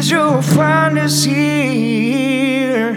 [0.00, 0.40] Years, you'll
[1.26, 2.94] here.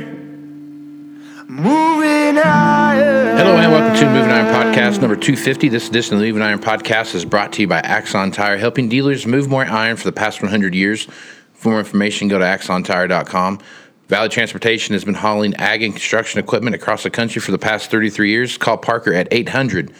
[1.50, 3.38] Moving iron.
[3.38, 5.68] Hello and welcome to Moving Iron Podcast number 250.
[5.68, 8.88] This edition of the Moving Iron Podcast is brought to you by Axon Tire, helping
[8.88, 11.10] dealers move more iron for the past 100 years.
[11.52, 13.60] For more information, go to axontire.com.
[14.08, 17.92] Valley Transportation has been hauling ag and construction equipment across the country for the past
[17.92, 18.58] 33 years.
[18.58, 19.94] Call Parker at 800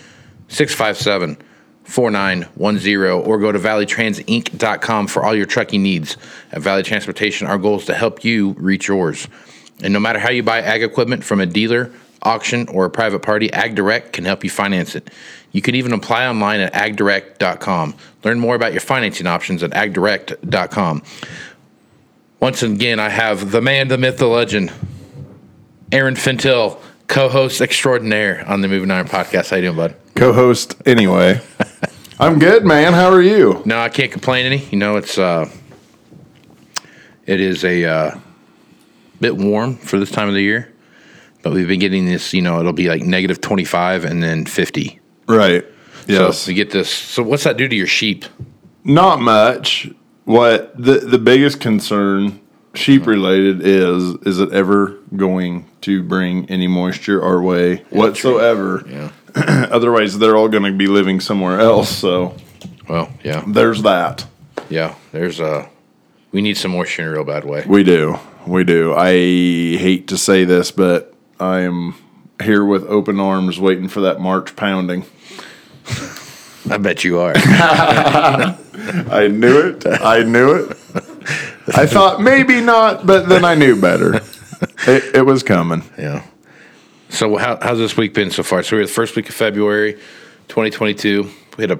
[0.48, 1.38] 657
[1.84, 6.18] 4910 or go to valleytransinc.com for all your trucking needs.
[6.52, 9.28] At Valley Transportation, our goal is to help you reach yours.
[9.82, 11.92] And no matter how you buy ag equipment from a dealer,
[12.24, 15.10] auction, or a private party, Ag Direct can help you finance it.
[15.52, 17.96] You can even apply online at agdirect.com.
[18.24, 21.04] Learn more about your financing options at agdirect.com.
[22.40, 24.72] Once again, I have the man, the myth, the legend,
[25.92, 29.50] Aaron Fintel, co-host extraordinaire on the Moving Iron podcast.
[29.50, 30.03] How you doing, bud?
[30.16, 31.42] Co-host anyway.
[32.20, 32.94] I'm good, man.
[32.94, 33.62] How are you?
[33.66, 34.64] No, I can't complain any.
[34.66, 35.50] You know, it's uh,
[37.26, 38.20] it is a uh,
[39.20, 40.72] bit warm for this time of the year,
[41.42, 42.34] but we've been getting this.
[42.34, 45.00] You know, it'll be like negative twenty five and then fifty.
[45.28, 45.66] Right.
[46.08, 46.40] Yes.
[46.40, 46.90] So we get this.
[46.90, 48.26] So what's that do to your sheep?
[48.84, 49.90] Not much.
[50.26, 52.40] What the the biggest concern
[52.74, 58.84] sheep related is is it ever going to bring any moisture our way whatsoever?
[58.88, 59.12] Yeah.
[59.72, 62.36] Otherwise they're all going to be living somewhere else, so
[62.88, 64.26] Well, yeah, there's that.
[64.70, 64.96] yeah.
[65.12, 65.68] There's uh
[66.32, 67.64] we need some moisture in a real bad way.
[67.68, 68.18] We do.
[68.48, 68.94] We do.
[68.94, 71.96] I hate to say this, but I am
[72.44, 75.06] here with open arms waiting for that March pounding.
[76.70, 77.34] I bet you are.
[77.38, 79.86] I knew it.
[79.86, 80.78] I knew it.
[81.76, 84.22] I thought maybe not, but then I knew better.
[84.88, 85.84] It, it was coming.
[85.98, 86.24] yeah.
[87.14, 88.64] So how, how's this week been so far?
[88.64, 89.94] So we're the first week of February,
[90.48, 91.30] 2022.
[91.58, 91.80] We had a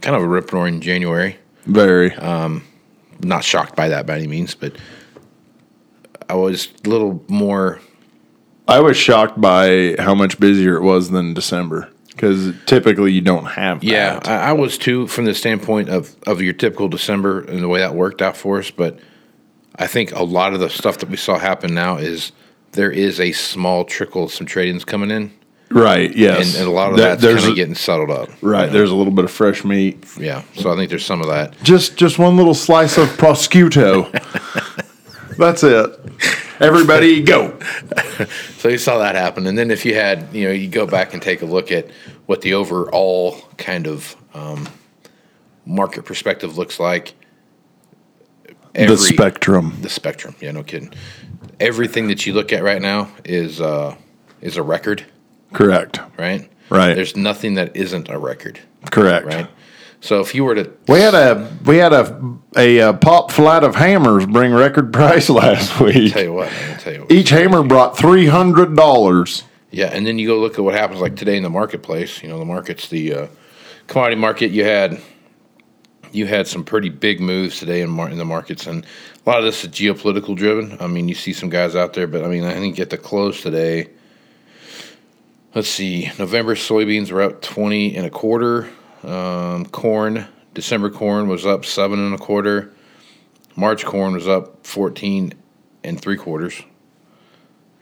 [0.00, 1.36] kind of a rip roaring January.
[1.66, 2.12] Very.
[2.16, 2.64] Um,
[3.20, 4.76] not shocked by that by any means, but
[6.28, 7.80] I was a little more.
[8.66, 13.44] I was shocked by how much busier it was than December because typically you don't
[13.44, 13.86] have that.
[13.86, 17.68] Yeah, I, I was too from the standpoint of of your typical December and the
[17.68, 18.72] way that worked out for us.
[18.72, 18.98] But
[19.76, 22.32] I think a lot of the stuff that we saw happen now is
[22.76, 25.32] there is a small trickle of some trade-ins coming in,
[25.68, 26.14] Right.
[26.14, 26.54] Yes.
[26.54, 28.28] and, and a lot of There- that's kind of getting settled up.
[28.40, 28.70] right.
[28.70, 30.04] There's a little bit of fresh meat.
[30.18, 31.60] Yeah, so I think there's some of that.
[31.64, 34.12] Just just one little slice of prosciutto.
[35.36, 35.90] That's it.
[36.60, 37.58] Everybody go.
[38.58, 41.12] So you saw that happen, and then if you had, you know, you go back
[41.12, 41.88] and take a look at
[42.26, 44.66] what the overall kind of um,
[45.66, 47.12] market perspective looks like.
[48.72, 49.76] the spectrum.
[49.82, 50.34] the spectrum.
[50.40, 50.94] Yeah, no kidding.
[51.60, 53.96] Everything that you look at right now is uh,
[54.42, 55.04] is a record,
[55.52, 56.00] Correct.
[56.18, 56.50] right?
[56.68, 56.94] Right.
[56.94, 59.26] There's nothing that isn't a record, Correct.
[59.26, 59.48] right?
[60.02, 63.64] So if you were to, We had a we had a a, uh pop flight
[63.64, 66.12] of hammers bring record price last week.
[66.12, 66.50] tell you what,
[66.80, 67.10] tell you what.
[67.12, 69.44] Each hammer brought three hundred dollars.
[69.70, 72.22] Yeah, and then you go look at what happens like today in the marketplace.
[72.22, 73.26] You know, the market's the uh,
[73.86, 74.50] commodity market.
[74.50, 75.00] You had
[76.12, 78.86] you had some pretty big moves today in, mar- in the markets, and
[79.26, 80.76] a lot of this is geopolitical driven.
[80.80, 82.98] I mean, you see some guys out there, but I mean, I think at the
[82.98, 83.90] close today,
[85.54, 88.70] let's see, November soybeans were up twenty and a quarter.
[89.02, 92.72] Um, corn, December corn was up seven and a quarter.
[93.56, 95.34] March corn was up fourteen
[95.82, 96.62] and three quarters.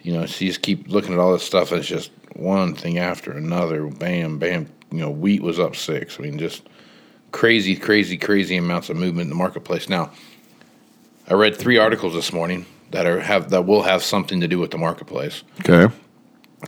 [0.01, 2.75] You know, so you just keep looking at all this stuff, and it's just one
[2.75, 3.87] thing after another.
[3.87, 4.69] Bam, bam.
[4.91, 6.19] You know, wheat was up six.
[6.19, 6.63] I mean, just
[7.33, 9.89] crazy, crazy, crazy amounts of movement in the marketplace.
[9.89, 10.13] Now,
[11.29, 14.59] I read three articles this morning that are have that will have something to do
[14.59, 15.43] with the marketplace.
[15.61, 15.93] Okay.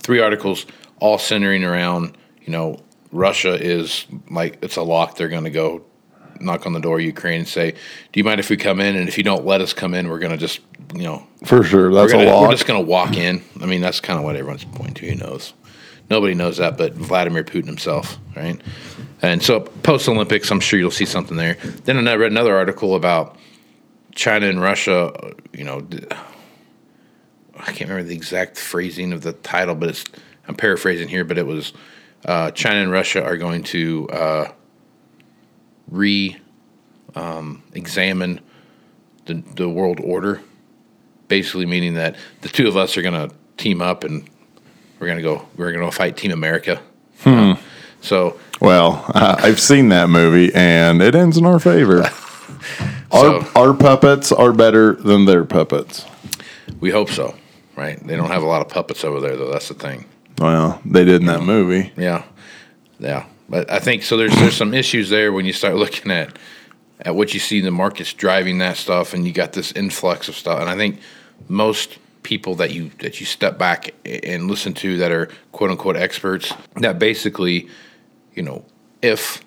[0.01, 0.67] Three articles,
[0.99, 2.81] all centering around you know
[3.13, 5.17] Russia is like it's a lock.
[5.17, 5.85] They're going to go
[6.41, 8.97] knock on the door of Ukraine and say, "Do you mind if we come in?
[8.97, 10.61] And if you don't let us come in, we're going to just
[10.95, 11.93] you know For sure.
[11.93, 13.43] That's we're, a gonna, we're just going to walk in.
[13.61, 15.11] I mean, that's kind of what everyone's pointing to.
[15.11, 15.53] Who knows?
[16.09, 18.61] Nobody knows that, but Vladimir Putin himself, right?
[19.23, 21.55] And so, post Olympics, I'm sure you'll see something there.
[21.85, 23.37] Then I read another article about
[24.17, 25.13] China and Russia.
[25.53, 25.87] You know,
[27.57, 30.05] I can't remember the exact phrasing of the title, but it's
[30.49, 31.73] I'm paraphrasing here, but it was
[32.25, 34.53] uh, China and Russia are going to uh,
[35.89, 36.37] re
[37.15, 38.41] um, examine
[39.27, 40.41] the the world order
[41.29, 44.29] basically meaning that the two of us are going to team up and
[45.01, 46.81] we're going to go we're going to fight team america
[47.25, 47.55] Hmm.
[48.01, 52.05] so well, uh, I've seen that movie, and it ends in our favor.
[53.17, 56.05] our So- our puppets are better than their puppets.
[56.81, 57.35] we hope so
[57.77, 58.05] right?
[58.07, 59.51] They don't have a lot of puppets over there though.
[59.51, 60.07] That's the thing.
[60.39, 61.93] Well, they did in that movie.
[61.97, 62.23] yeah.
[62.99, 63.27] Yeah.
[63.49, 66.37] But i think so there's there's some issues there when you start looking at
[67.01, 70.29] at what you see in the markets driving that stuff and you got this influx
[70.29, 70.61] of stuff.
[70.61, 70.99] And i think
[71.49, 75.97] most people that you that you step back and listen to that are quote unquote
[75.97, 77.69] experts that basically
[78.35, 78.65] you know
[79.03, 79.43] if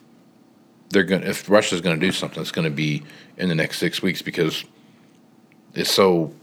[0.89, 3.03] they're going if russia's going to do something it's going to be
[3.37, 4.63] in the next six weeks because
[5.73, 6.33] it's so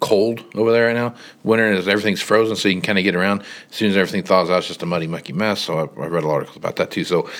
[0.00, 1.14] cold over there right now.
[1.44, 3.42] Winter is everything's frozen, so you can kind of get around.
[3.70, 5.60] As soon as everything thaws out, it's just a muddy, mucky mess.
[5.60, 7.04] So I, I read a lot of articles about that too.
[7.04, 7.30] So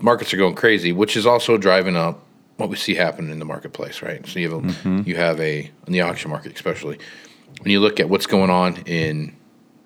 [0.00, 2.22] markets are going crazy, which is also driving up
[2.56, 4.26] what we see happening in the marketplace, right?
[4.26, 5.08] So you have a, mm-hmm.
[5.08, 6.98] you have a in the auction market, especially
[7.60, 9.34] when you look at what's going on in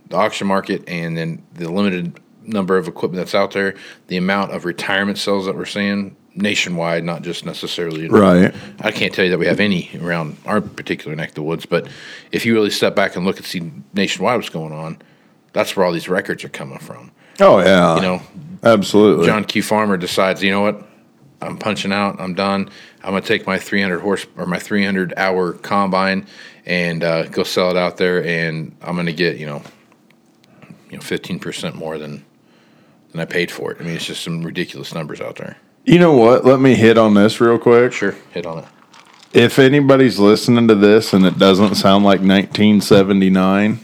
[0.08, 3.74] the auction market and then the limited number of equipment that's out there,
[4.08, 8.54] the amount of retirement sales that we're seeing nationwide, not just necessarily in Right.
[8.80, 11.66] I can't tell you that we have any around our particular neck of the woods,
[11.66, 11.88] but
[12.32, 14.98] if you really step back and look and see nationwide what's going on,
[15.52, 17.10] that's where all these records are coming from.
[17.40, 17.96] Oh yeah.
[17.96, 18.22] You know,
[18.62, 19.26] absolutely.
[19.26, 19.62] John Q.
[19.62, 20.86] Farmer decides, you know what,
[21.40, 22.68] I'm punching out, I'm done.
[23.02, 26.26] I'm gonna take my 300 horse or my 300 hour combine
[26.64, 29.62] and uh, go sell it out there, and I'm gonna get you know,
[30.90, 32.24] you know, 15 percent more than
[33.16, 33.78] than I paid for it.
[33.80, 35.56] I mean, it's just some ridiculous numbers out there.
[35.84, 36.44] You know what?
[36.44, 37.92] Let me hit on this real quick.
[37.92, 38.64] Sure, hit on it.
[39.32, 43.80] If anybody's listening to this and it doesn't sound like 1979,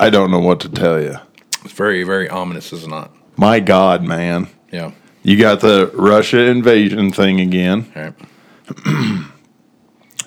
[0.00, 1.16] I don't know what to tell you.
[1.64, 3.10] It's very, very ominous, is it not?
[3.36, 4.48] My God, man.
[4.70, 4.92] Yeah.
[5.22, 7.90] You got the Russia invasion thing again.
[7.94, 8.14] Right.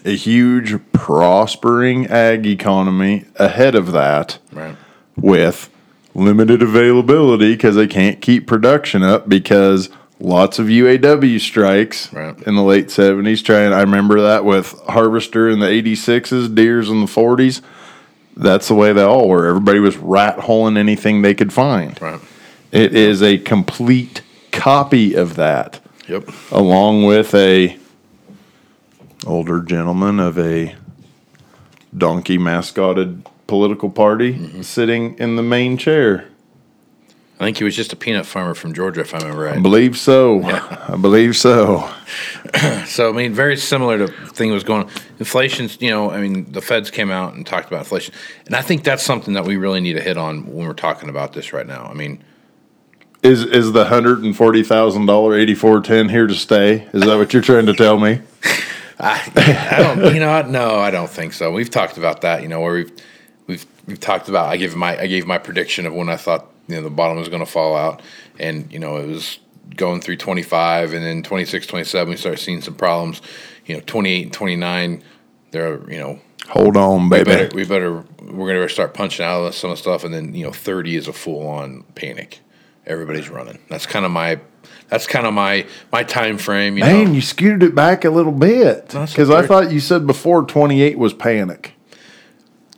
[0.06, 4.76] A huge prospering ag economy ahead of that Right.
[5.16, 5.70] with
[6.18, 12.36] limited availability because they can't keep production up because lots of UAW strikes Right.
[12.48, 13.44] in the late 70s.
[13.44, 17.62] Trying, I remember that with Harvester in the 86s, Deeres in the 40s.
[18.36, 19.48] That's the way they all were.
[19.48, 22.00] Everybody was rat holing anything they could find.
[22.02, 22.20] Right.
[22.72, 24.22] It is a complete
[24.52, 25.80] copy of that,
[26.10, 26.30] Yep.
[26.52, 27.78] along with a
[29.26, 30.76] older gentleman of a
[31.96, 34.62] donkey mascoted political party Mm-hmm.
[34.62, 36.26] sitting in the main chair.
[37.40, 39.58] I think he was just a peanut farmer from Georgia, if I remember right.
[39.58, 40.42] I believe so.
[40.44, 41.90] I believe so.
[42.88, 44.92] So I mean, very similar to thing that was going on.
[45.20, 48.14] Inflation's, you know, I mean, the Feds came out and talked about inflation,
[48.46, 51.10] and I think that's something that we really need to hit on when we're talking
[51.10, 51.84] about this right now.
[51.84, 52.24] I mean,
[53.22, 56.88] Is is the hundred and forty thousand dollar eighty four ten here to stay?
[56.94, 58.22] Is that what you're trying to tell me?
[59.00, 61.52] I, I don't, you know, no, I don't think so.
[61.52, 62.92] We've talked about that, you know, where we've
[63.48, 64.46] we've we've talked about.
[64.48, 67.18] I gave my I gave my prediction of when I thought you know the bottom
[67.18, 68.02] was going to fall out,
[68.40, 69.40] and you know it was
[69.76, 73.22] going through 25, and then 26, 27, we start seeing some problems.
[73.66, 75.04] You know, 28 and 29,
[75.52, 77.24] they're you know Hold on, we baby.
[77.26, 80.34] better, we better we're gonna start punching out of some of the stuff, and then
[80.34, 82.40] you know, 30 is a full on panic.
[82.86, 83.60] Everybody's running.
[83.70, 84.40] That's kind of my
[84.88, 86.78] that's kind of my my time frame.
[86.78, 90.08] You Man, know, you scooted it back a little bit because I thought you said
[90.08, 91.74] before twenty eight was panic.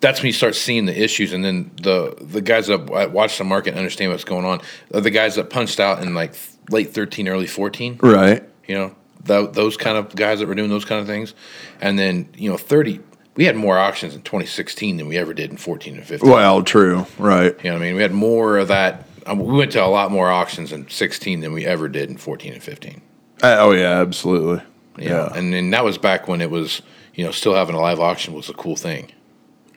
[0.01, 3.43] That's when you start seeing the issues, and then the the guys that watch the
[3.43, 4.61] market and understand what's going on.
[4.89, 6.35] The guys that punched out in like
[6.69, 7.99] late 13, early 14.
[8.01, 8.43] Right.
[8.67, 11.33] You know, th- those kind of guys that were doing those kind of things,
[11.81, 13.01] and then you know, 30.
[13.35, 16.29] We had more auctions in 2016 than we ever did in 14 and 15.
[16.29, 17.05] Well, true.
[17.17, 17.55] Right.
[17.63, 17.95] You know what I mean?
[17.95, 19.07] We had more of that.
[19.25, 22.17] Um, we went to a lot more auctions in 16 than we ever did in
[22.17, 23.01] 14 and 15.
[23.41, 24.61] Uh, oh yeah, absolutely.
[24.97, 25.29] You know?
[25.31, 25.37] Yeah.
[25.37, 26.81] And then that was back when it was,
[27.13, 29.13] you know, still having a live auction was a cool thing.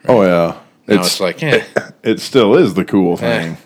[0.08, 0.58] Oh yeah.
[0.88, 1.64] Now It's it's, like, eh.
[2.02, 3.56] it still is the cool thing.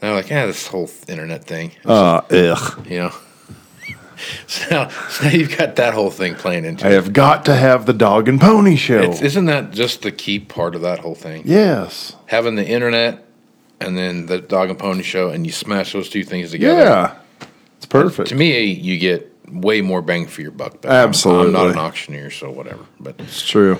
[0.00, 2.86] Now like, yeah, this whole internet thing, Uh, ugh.
[2.88, 3.12] you know.
[4.46, 6.94] so, now, so you've got that whole thing playing into I it.
[6.94, 9.00] have got to have the dog and pony show.
[9.02, 11.42] It's, isn't that just the key part of that whole thing?
[11.44, 12.16] yes.
[12.26, 13.24] Having the internet
[13.80, 16.82] and then the dog and pony show, and you smash those two things together.
[16.82, 17.14] Yeah.
[17.76, 18.28] It's perfect.
[18.30, 20.84] To me, you get way more bang for your buck.
[20.84, 21.46] Absolutely.
[21.46, 22.84] I'm- I'm, not an auctioneer, so whatever.
[23.00, 23.78] But it's true.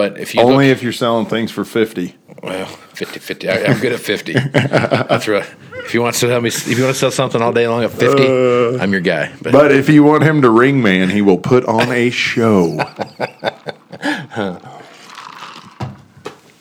[0.00, 2.14] But if you Only look, if you're selling things for 50.
[2.42, 5.44] well 50 50 I, I'm good at 50 that's right
[5.84, 7.84] if you want to sell me if you want to sell something all day long
[7.84, 11.20] at 50 I'm your guy but, But if you want him to ring man, he
[11.20, 12.78] will put on a show.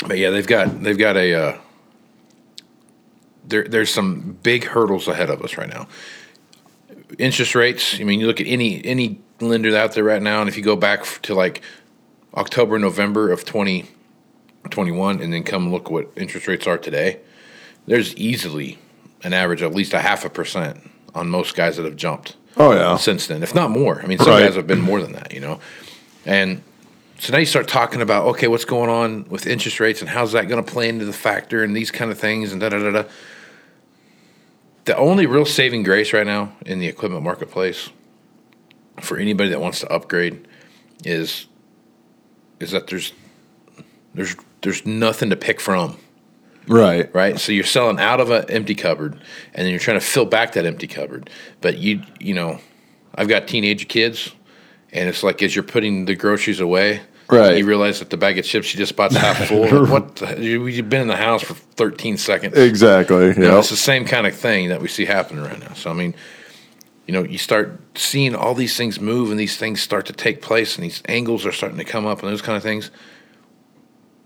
[0.08, 1.58] but yeah they've got they've got a uh,
[3.46, 5.88] there there's some big hurdles ahead of us right now
[7.18, 10.50] interest rates I mean you look at any any lender out there right now and
[10.50, 11.62] if you go back to like
[12.36, 17.20] October November of 2021 and then come look what interest rates are today
[17.88, 18.78] there's easily
[19.24, 20.78] an average of at least a half a percent
[21.16, 22.98] on most guys that have jumped Oh, yeah.
[22.98, 24.02] since then, if not more.
[24.02, 24.44] I mean, some Right.
[24.46, 25.60] guys have been more than that, you know.
[26.26, 26.62] And
[27.20, 30.34] so now you start talking about okay, what's going on with interest rates and how's
[30.34, 32.80] that going to play into the factor and these kind of things and da da
[32.80, 33.04] da da.
[34.86, 37.90] The only real saving grace right now in the equipment marketplace
[39.00, 40.48] for anybody that wants to upgrade
[41.06, 41.46] is
[42.60, 43.14] is that there's
[44.14, 45.98] there's there's nothing to pick from
[46.68, 47.14] Right.
[47.16, 47.40] right?
[47.40, 49.14] So you're selling out of an empty cupboard,
[49.54, 51.30] and then you're trying to fill back that empty cupboard.
[51.62, 52.60] But you, you know,
[53.16, 54.32] I've got teenage kids,
[54.92, 57.02] and it's like as you're putting the groceries away,
[57.32, 57.58] Right.
[57.60, 59.62] You realize that the bag of chips you just bought's half full.
[59.62, 60.16] Like, what?
[60.16, 62.58] The, you- you've been in the house for 13 seconds.
[62.58, 63.28] Exactly.
[63.38, 63.60] Yeah.
[63.60, 65.74] it's the same kind of thing that we see happening right now.
[65.74, 66.16] So I mean,
[67.10, 70.44] you know, you start seeing all these things move and these things start to take
[70.44, 72.92] place and these angles are starting to come up and those kind of things.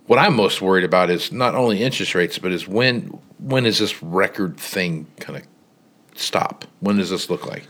[0.07, 3.03] What I'm most worried about is not only interest rates, but is when
[3.39, 5.47] when is this record thing kind of
[6.19, 6.65] stop?
[6.81, 7.69] When does this look like?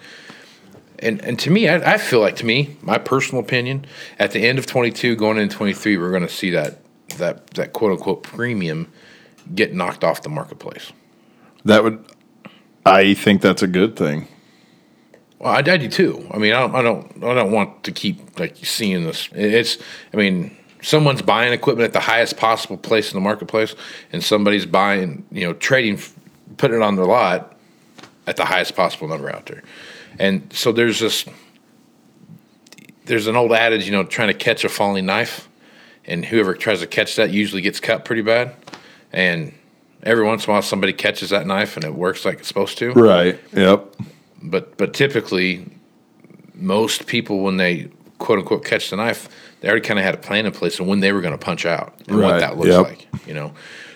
[0.98, 3.86] And and to me, I, I feel like to me, my personal opinion,
[4.18, 6.80] at the end of 22, going into 23, we're going to see that
[7.18, 8.92] that that quote unquote premium
[9.54, 10.92] get knocked off the marketplace.
[11.66, 12.04] That would,
[12.84, 14.28] I think that's a good thing.
[15.44, 16.26] Well, I, I do too.
[16.32, 19.28] I mean, I don't, I don't, I don't want to keep like seeing this.
[19.34, 19.78] It's,
[20.14, 23.76] I mean, someone's buying equipment at the highest possible place in the marketplace,
[24.14, 26.00] and somebody's buying, you know, trading,
[26.56, 27.58] putting it on their lot
[28.26, 29.64] at the highest possible number out there,
[30.18, 31.26] and so there's this,
[33.04, 35.50] there's an old adage, you know, trying to catch a falling knife,
[36.06, 38.56] and whoever tries to catch that usually gets cut pretty bad,
[39.12, 39.54] and
[40.04, 42.78] every once in a while somebody catches that knife and it works like it's supposed
[42.78, 43.40] to Right.
[43.54, 43.96] Yep.
[44.44, 45.66] But but typically
[46.54, 49.28] most people when they quote unquote catch the knife
[49.60, 51.38] they already kind of had a plan in place of when they were going to
[51.38, 52.84] punch out and what that looks yep.
[52.84, 53.54] like you know?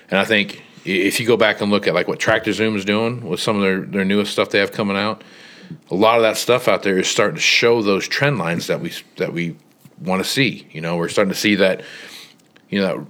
[0.09, 2.85] And i think if you go back and look at like what Tractor Zoom is
[2.85, 5.23] doing with some of their, their newest stuff they have coming out
[5.91, 8.81] a lot of that stuff out there is starting to show those trend lines that
[8.81, 9.55] we that we
[10.01, 10.97] want to see you know?
[10.97, 11.83] We're starting to see that
[12.69, 13.07] you know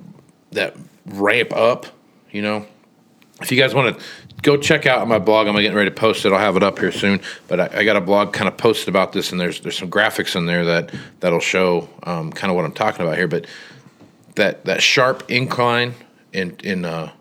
[0.51, 0.75] that
[1.06, 1.88] ramp up
[2.32, 2.65] you know?
[3.41, 6.25] If you guys want to go check out my blog, I'm getting ready to post
[6.25, 6.32] it.
[6.32, 7.22] I'll have it up here soon.
[7.48, 9.89] But I, I got a blog kind of posted about this, and there's there's some
[9.89, 13.27] graphics in there that that'll show um, kind of what I'm talking about here.
[13.27, 13.48] But
[14.36, 15.94] that that sharp incline
[16.34, 17.12] in in uh,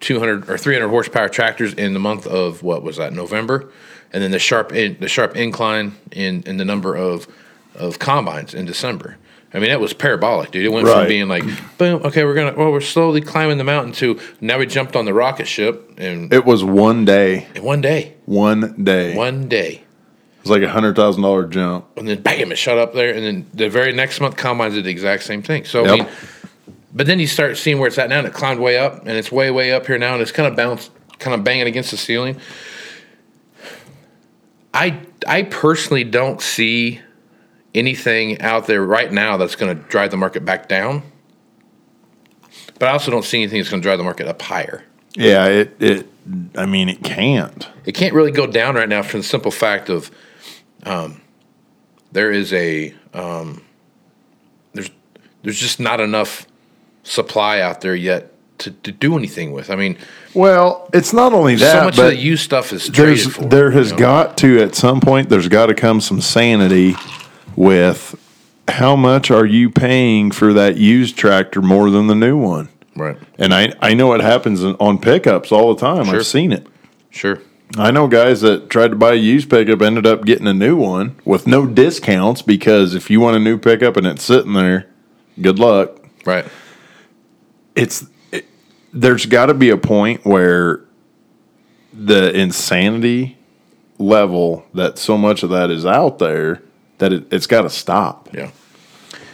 [0.00, 3.70] 200 or 300 horsepower tractors in the month of what was that November,
[4.12, 7.28] and then the sharp in, the sharp incline in in the number of
[7.74, 9.16] of combines in December.
[9.54, 10.64] I mean, it was parabolic, dude.
[10.64, 11.44] It went from being like,
[11.76, 15.04] boom, okay, we're gonna, well, we're slowly climbing the mountain to now we jumped on
[15.04, 17.46] the rocket ship and It was one day.
[17.60, 19.14] one day, One day.
[19.14, 21.84] one day, It was like a hundred thousand dollar jump.
[21.98, 24.84] and then bam, it shut up there, and then the very next month, combines did
[24.84, 25.64] the exact same thing.
[25.66, 26.08] So I mean,
[26.94, 29.10] but then you start seeing where it's at now, and it climbed way up, and
[29.10, 31.90] it's way, way up here now, and it's kind of bounced, kind of banging against
[31.90, 32.38] the ceiling.
[34.74, 37.00] I I personally don't see
[37.74, 41.02] anything out there right now that's going to drive the market back down.
[42.78, 44.84] But I also don't see anything that's going to drive the market up higher.
[45.14, 45.46] Yeah.
[45.46, 45.76] It.
[45.80, 46.08] It.
[46.56, 47.68] I mean, it can't.
[47.84, 50.10] It can't really go down right now for the simple fact of
[50.84, 51.20] um,
[52.12, 53.62] there is a um,
[54.72, 54.90] there's
[55.42, 56.46] there's just not enough
[57.02, 59.70] supply out there yet to, to do anything with.
[59.70, 59.98] I mean,
[60.34, 63.44] Well, it's not only that, so much of the used stuff is traded for.
[63.46, 63.98] there has you know?
[63.98, 66.94] got to at some point there's got to come some sanity
[67.56, 68.14] with
[68.68, 73.16] how much are you paying for that used tractor more than the new one right.
[73.38, 76.16] and i i know it happens on pickups all the time Sure.
[76.16, 76.66] i've seen it
[77.10, 77.38] Sure.
[77.76, 80.76] i know guys that tried to buy a used pickup ended up getting a new
[80.76, 84.86] one with no discounts because if you want a new pickup and it's sitting there
[85.40, 86.44] good luck Right.
[87.74, 88.46] it's it,
[88.92, 90.84] there's got to be a point where
[91.92, 93.36] the insanity
[93.98, 96.62] level that so much of that is out there
[97.02, 98.28] that it, it's got to stop.
[98.32, 98.50] Yeah.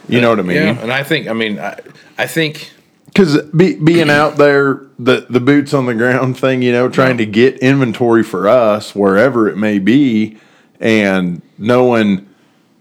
[0.08, 0.56] You know what I mean?
[0.56, 1.78] Yeah, and I think I mean I,
[2.16, 2.72] I think
[3.06, 7.18] Because be, being out there, the the boots on the ground thing, you know, trying
[7.18, 10.38] to get inventory for us wherever it may be,
[10.80, 12.26] and knowing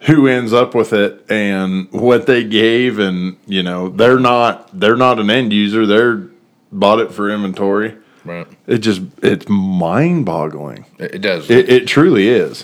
[0.02, 4.96] who ends up with it and what they gave, and you know, they're not they're
[4.96, 6.30] not an end user; they're
[6.72, 7.98] bought it for inventory.
[8.24, 8.48] right.
[8.68, 10.86] It just it's mind boggling.
[10.98, 11.50] It, it does.
[11.50, 12.64] It, it truly is.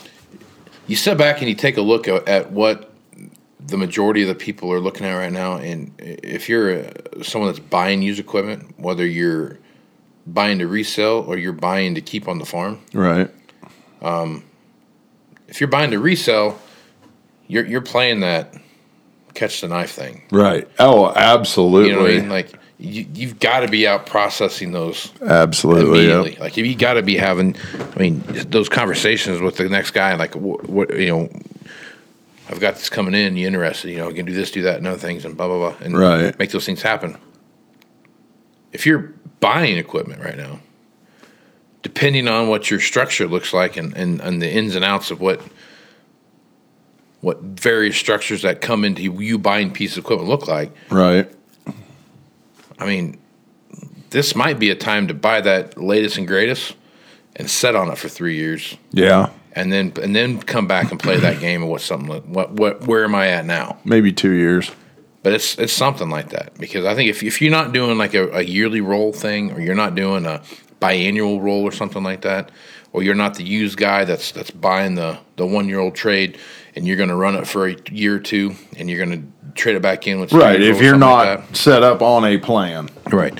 [0.88, 2.92] You step back and you take a look at, at what
[3.66, 7.50] the majority of the people are looking at right now, and if you're uh someone
[7.50, 9.58] that's buying used equipment, whether you're
[10.28, 13.30] buying to resell or you're buying to keep on the farm, Right.
[15.48, 16.60] if you're buying to resell,
[17.48, 18.54] you're you're playing that
[19.34, 20.24] catch the knife thing.
[20.32, 20.68] Right.
[20.80, 21.90] Oh, absolutely.
[21.90, 22.30] You know what I mean?
[22.30, 25.90] Like you, you've got to be out processing those absolutely.
[26.06, 26.32] immediately.
[26.32, 26.40] Yep.
[26.40, 27.56] Like you got to be having,
[27.96, 30.16] I mean, those conversations with the next guy.
[30.16, 31.30] Like what, what you know,
[32.50, 33.38] I've got this coming in.
[33.38, 33.92] You interested?
[33.92, 35.86] You know, you can do this, do that, and other things, and blah blah blah,
[35.86, 36.38] and Right.
[36.40, 37.18] make those things happen.
[38.72, 40.60] If you're buying equipment right now,
[41.84, 45.20] depending on what your structure looks like and, and, and the ins and outs of
[45.22, 45.42] what
[47.22, 51.32] what various structures that come into you buying piece of equipment look like, Right.
[52.80, 53.18] I mean,
[54.10, 56.76] this might be a time to buy that latest and greatest
[57.36, 59.30] and set on it for three years, Yeah.
[59.54, 62.52] and then and then come back and play that game of what something like- what
[62.54, 63.78] what where am I at now?
[63.84, 64.72] Maybe two years.
[65.24, 68.14] But it's it's something like that because I think if if you're not doing like
[68.14, 70.42] a, a yearly roll thing or you're not doing a
[70.82, 72.52] biannual roll or something like that,
[72.94, 76.38] or you're not the used guy that's that's buying the the one year old trade
[76.76, 79.52] and you're going to run it for a year or two and you're going to
[79.62, 80.62] trade it back in with Right.
[80.62, 82.90] If you're not like set up on a plan.
[83.12, 83.38] right,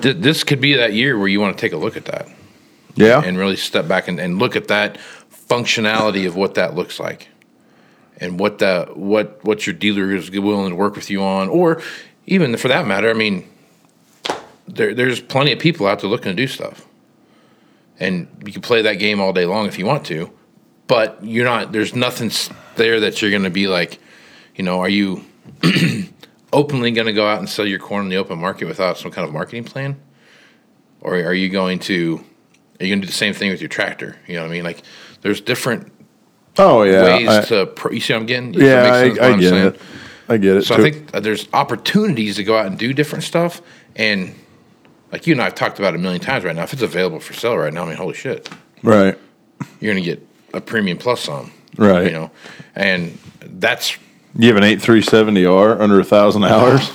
[0.00, 2.28] Th- this could be that year where you want to take a look at that.
[2.96, 3.22] Yeah.
[3.24, 4.98] and really step back and, and look at that
[5.48, 7.28] functionality of what that looks like
[8.18, 11.80] and what the what what your dealer is willing to work with you on or
[12.26, 13.48] even for that matter i mean
[14.68, 16.84] there, there's plenty of people out there looking to do stuff
[18.00, 20.30] and you can play that game all day long if you want to
[20.86, 22.32] but you're not there's nothing
[22.74, 24.00] there that you're going to be like
[24.56, 25.24] you know are you
[26.52, 29.10] openly going to go out and sell your corn in the open market without some
[29.12, 30.00] kind of marketing plan
[31.00, 32.24] or are you going to
[32.80, 34.52] are you going to do the same thing with your tractor you know what i
[34.52, 34.82] mean like
[35.20, 35.92] there's different
[36.58, 37.04] oh yeah.
[37.04, 39.80] ways I- to pro- you see what i'm getting that yeah, I, I get it.
[40.28, 40.64] I get it.
[40.64, 40.82] so too.
[40.82, 43.62] i think uh, there's opportunities to go out and do different stuff
[43.94, 44.34] and
[45.12, 47.20] like you and i've talked about it a million times right now if it's available
[47.20, 48.48] for sale right now i mean holy shit
[48.82, 49.18] right.
[49.80, 52.06] you're going to get a premium plus some Right.
[52.06, 52.30] you know
[52.74, 53.96] and that's
[54.36, 56.90] You have an eight three seventy R under a thousand hours.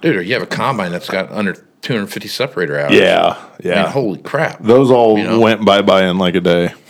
[0.00, 3.36] dude or you have a combine that's got under 250 separator hours Yeah.
[3.36, 3.82] I Yeah.
[3.82, 5.40] mean, holy crap Those all You know?
[5.40, 6.72] went bye bye in like a day.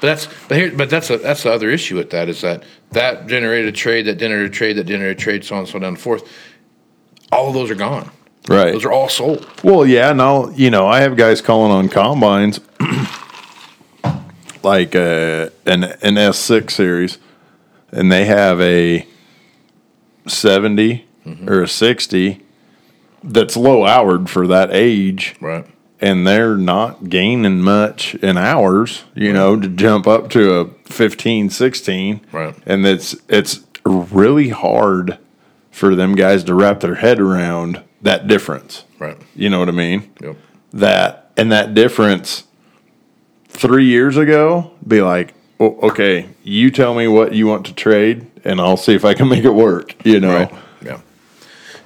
[0.00, 2.64] But that's but here but that's a that's the other issue with that is that
[2.92, 5.68] that generated a trade, that generated a trade, that generated a trade, so on and
[5.68, 6.26] so down and forth.
[7.30, 8.10] All of those are gone.
[8.48, 8.72] Right.
[8.72, 9.46] Those are all sold.
[9.62, 10.12] Well, yeah.
[10.12, 12.58] Now you know I have guys calling on combines,
[14.62, 17.18] like uh, an an S six series,
[17.90, 19.06] and they have a
[20.26, 21.04] 70
[21.46, 22.42] or a sixty
[23.22, 25.66] that's low houred for that age, Right.
[26.00, 29.04] and they're not gaining much in hours.
[29.14, 32.20] You know, to jump up to a 15, 16.
[32.32, 32.54] Right.
[32.66, 35.18] and it's it's really hard
[35.70, 38.84] for them guys to wrap their head around that difference.
[38.98, 39.16] Right.
[39.34, 40.12] You know what I mean?
[40.20, 40.36] Yep.
[40.72, 42.44] That and that difference
[43.48, 48.26] three years ago, be like, "O- okay, you tell me what you want to trade,
[48.44, 49.94] and I'll see if I can make it work.
[50.04, 50.54] You know, Right.
[50.84, 51.00] Yeah.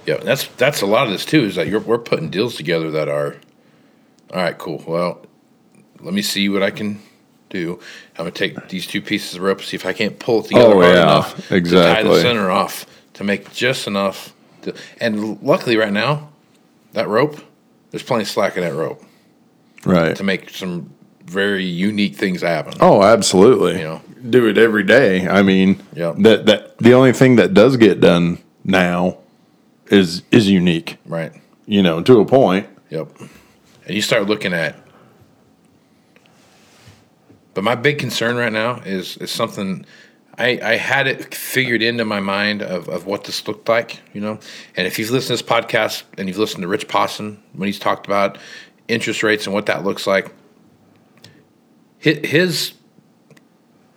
[0.06, 0.16] Yeah.
[0.18, 3.08] That's that's a lot of this too, is that you're, we're putting deals together that
[3.08, 3.36] are
[4.32, 4.82] all right, cool.
[4.86, 5.24] Well,
[6.00, 7.00] let me see what I can
[7.50, 7.78] do.
[8.18, 10.48] I'm gonna take these two pieces of rope, to see if I can't pull it
[10.48, 14.32] together Oh, hard yeah, enough to tie the center off to make just enough.
[14.64, 16.30] To, and luckily, right now,
[16.92, 17.38] that rope,
[17.90, 19.02] there's plenty of slack in that rope.
[19.84, 20.16] right?
[20.16, 20.90] to make some
[21.24, 22.74] very unique things happen.
[22.80, 23.78] Oh, absolutely.
[23.78, 24.02] You know.
[24.28, 25.26] do it every day.
[25.28, 26.16] I mean, Yep.
[26.18, 29.18] that that the only thing that does get done now
[29.90, 30.98] is is unique.
[31.06, 31.32] Right.
[31.66, 32.66] You know, to a point.
[32.90, 33.08] Yep.
[33.86, 34.76] And you start looking at.
[37.54, 39.86] But my big concern right now is is something.
[40.36, 44.20] I, I had it figured into my mind of, of what this looked like, you
[44.20, 44.38] know.
[44.76, 47.78] And if you've listened to this podcast and you've listened to Rich Posson when he's
[47.78, 48.38] talked about
[48.88, 50.32] interest rates and what that looks like,
[51.98, 52.74] his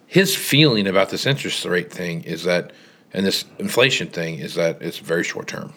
[0.05, 2.71] his feeling about this interest rate thing is that,
[3.13, 5.73] and this inflation thing is that it's very short term,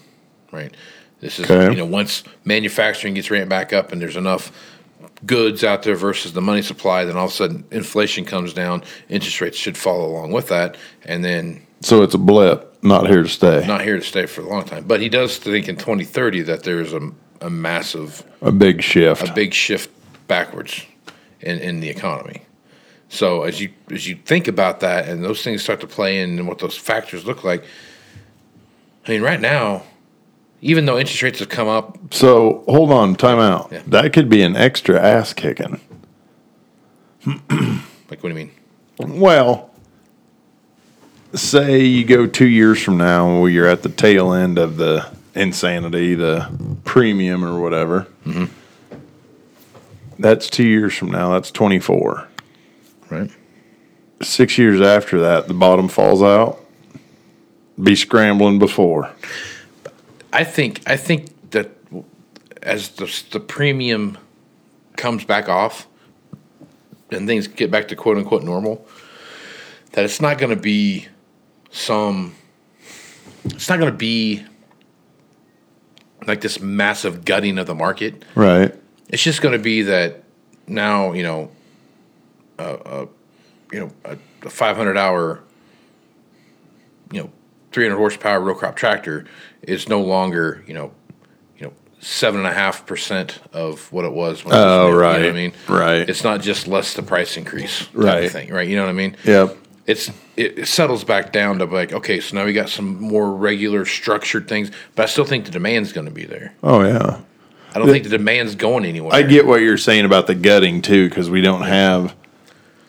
[0.52, 0.72] right?
[1.20, 1.72] This is Okay.
[1.72, 4.52] you know once manufacturing gets ramped back up and there's enough
[5.26, 7.04] goods out there versus the money supply.
[7.04, 10.76] Then all of a sudden, inflation comes down, interest rates should follow along with that,
[11.04, 13.66] and then So it's a blip, not here to stay.
[13.66, 14.84] not here to stay for a long time.
[14.86, 19.28] But he does think in 2030 that there's a, a massive, a big shift.
[19.28, 19.90] a big shift
[20.28, 20.84] backwards
[21.40, 22.42] in, in the economy.
[23.08, 26.38] So as you as you think about that and those things start to play in
[26.38, 27.64] and what those factors look like,
[29.06, 29.82] I mean, right now,
[30.62, 33.70] even though interest rates have come up, so hold on, time out.
[33.72, 33.82] Yeah.
[33.86, 35.80] That could be an extra ass kicking.
[37.26, 37.38] like
[38.08, 38.50] what do you mean?
[38.98, 39.70] Well,
[41.34, 45.10] say you go two years from now where you're at the tail end of the
[45.34, 46.50] insanity, the
[46.84, 48.06] premium or whatever.
[48.24, 48.46] Mm-hmm.
[50.18, 51.32] That's two years from now.
[51.32, 52.28] That's 24.
[53.08, 53.30] Right.
[54.22, 56.60] Six years after that, the bottom falls out.
[57.82, 59.10] Be scrambling before.
[60.32, 61.70] I think I think that
[62.62, 64.18] as the the premium
[64.96, 65.86] comes back off
[67.10, 68.86] and things get back to quote unquote normal,
[69.92, 71.08] that it's not going to be
[71.70, 72.34] some.
[73.44, 74.44] It's not going to be
[76.26, 78.24] like this massive gutting of the market.
[78.34, 78.74] Right.
[79.08, 80.22] It's just going to be that
[80.66, 81.50] now you know,
[82.58, 83.06] uh,
[83.72, 85.42] you know, a, a 500 hour,
[87.12, 87.30] you know,
[87.72, 89.24] 300 horsepower row crop tractor
[89.62, 90.92] is no longer you know,
[91.58, 94.44] you know, seven and a half percent of what it was.
[94.44, 95.20] When it was Oh, new, you know right.
[95.22, 96.08] what I mean, Right.
[96.08, 98.30] It's not just less the price increase, Right.
[98.30, 98.66] Thing, right?
[98.68, 99.16] You know what I mean?
[99.24, 99.56] Yep.
[99.86, 103.84] it's it, settles back down to like okay, so now we got some more regular
[103.84, 106.54] structured things, but I still think the demand's going to be there.
[106.62, 107.20] Oh, yeah.
[107.72, 109.14] I don't think the demand's going anywhere.
[109.14, 112.16] I get what you're saying about the gutting too, because we don't have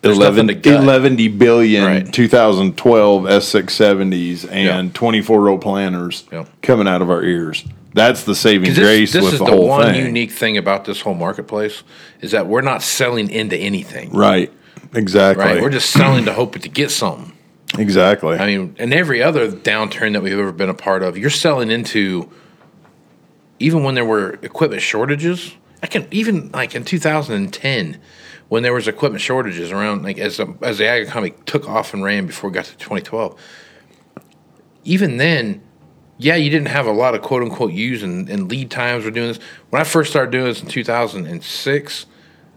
[0.03, 0.83] 11, nothing to gut.
[0.83, 2.11] 11 billion Right.
[2.13, 4.91] 2012 S670s and Yeah.
[4.93, 6.47] 24 row planters Yep.
[6.61, 7.63] coming out of our ears.
[7.93, 10.05] That's the saving 'Cause grace this, this with is the, the, one thing.
[10.05, 11.83] unique thing about this whole marketplace
[12.21, 14.51] is that we're not selling into anything, Right.
[14.95, 15.43] Exactly.
[15.45, 15.61] right?
[15.61, 17.33] We're just selling to hope to get something.
[17.77, 18.37] exactly.
[18.37, 21.69] I mean, and every other downturn that we've ever been a part of, you're selling
[21.71, 22.27] into.
[23.59, 27.97] Even when there were equipment shortages, I can even like in 2010,
[28.51, 31.93] when there was equipment shortages around, like as the, as the ag economy took off
[31.93, 33.39] and ran before it got to 2012.
[34.83, 35.61] Even then,
[36.17, 39.11] yeah, you didn't have a lot of quote unquote use and, and lead times were
[39.11, 39.39] doing this.
[39.69, 42.05] When I first started doing this in 2006,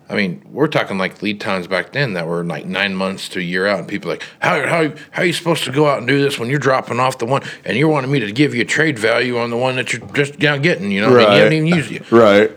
[0.09, 3.38] I mean, we're talking like lead times back then that were like nine months to
[3.38, 5.98] a year out, and people like, how how how are you supposed to go out
[5.98, 8.52] and do this when you're dropping off the one and you're wanting me to give
[8.52, 10.90] you a trade value on the one that you're just now getting?
[10.90, 11.28] You know, right.
[11.28, 12.11] I mean, you haven't even used it.
[12.11, 12.50] right.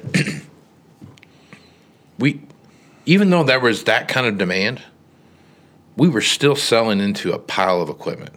[2.19, 2.41] We,
[3.07, 4.81] even though there was that kind of demand,
[5.95, 8.33] we were still selling into a pile of equipment.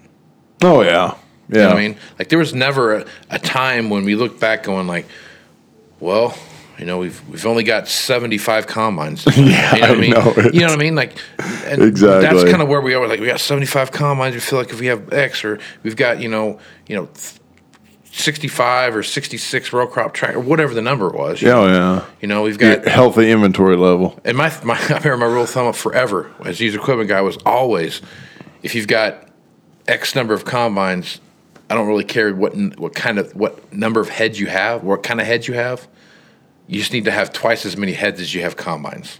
[0.62, 1.16] Oh, yeah.
[1.48, 1.56] Yeah.
[1.56, 1.96] You know what I mean?
[2.18, 5.06] Like there was never a, a time when we looked back going like,
[5.98, 6.38] well,
[6.78, 9.26] you know, we've we've only got seventy five combines.
[9.36, 10.10] Yeah, you know what I mean?
[10.12, 10.50] know.
[10.52, 10.94] You know what I mean?
[10.94, 11.18] Like
[11.66, 12.22] and Exactly.
[12.22, 13.06] That's kind of where we are.
[13.06, 14.34] Like we got seventy five combines.
[14.34, 17.08] We feel like if we have X or we've got you know you know.
[18.12, 21.40] 65 or 66 row crop track or whatever the number was.
[21.40, 22.04] Yeah, oh, yeah.
[22.20, 24.18] You know, we've Your got healthy inventory level.
[24.24, 27.36] and my, my I remember my rule of thumb forever as used equipment guy was
[27.46, 28.02] always
[28.62, 29.28] if you've got
[29.88, 31.20] X number of combines,
[31.70, 35.02] I don't really care what what kind of what number of heads you have, what
[35.02, 35.86] kind of heads you have.
[36.66, 39.18] You just need to have twice as many heads as you have combines,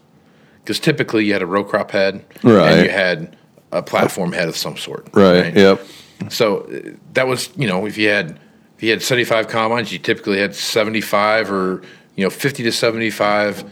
[0.62, 2.72] because typically you had a row crop head Right.
[2.72, 3.37] and you had
[3.72, 5.09] a platform head of some sort.
[5.12, 5.53] Right.
[5.55, 5.81] Yep.
[6.29, 6.68] So
[7.14, 8.38] that was, you know, if you had
[8.80, 11.82] if you had 75 combines, you typically had 75 or
[12.16, 13.70] you know 50 to 75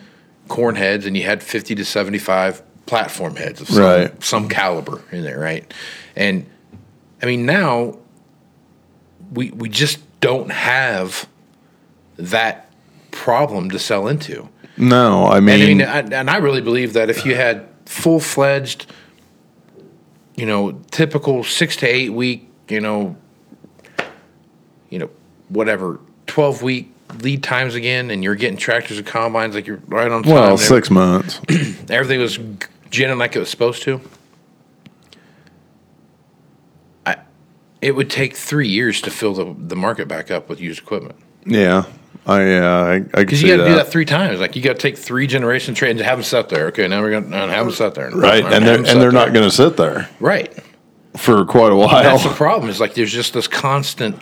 [0.49, 4.23] corn heads, and you had 50 to 75 platform heads of some, Right.
[4.23, 5.73] some caliber in there, right?
[6.15, 6.45] And
[7.23, 7.97] I mean now
[9.33, 11.27] we we just don't have
[12.19, 12.71] that
[13.11, 14.51] problem to sell into.
[14.77, 17.67] No, I And I mean, mean, I, and I really believe that if you had
[17.87, 18.93] full fledged,
[20.37, 23.17] you know, typical six to eight week, you know,
[25.49, 30.11] whatever, twelve week lead times again, and you're getting tractors and combines like you're right
[30.11, 30.33] on time.
[30.33, 31.41] well, six months.
[31.89, 32.39] everything was
[32.91, 34.01] ginning like it was supposed to.
[37.07, 37.17] I,
[37.81, 41.17] it would take three years to fill the, the market back up with used equipment.
[41.45, 41.85] yeah.
[42.27, 44.39] I, uh, I, Because you got to do that three times.
[44.39, 46.67] Like you got to take three generation trade and have them sit there.
[46.67, 48.11] Okay, now we're gonna have them sit there.
[48.11, 48.45] Right.
[48.45, 49.13] And they're, and they're there.
[49.13, 50.53] not going to sit there right.
[51.17, 51.89] for quite a while.
[51.89, 52.69] That's the problem.
[52.69, 54.21] Is like there's just this constant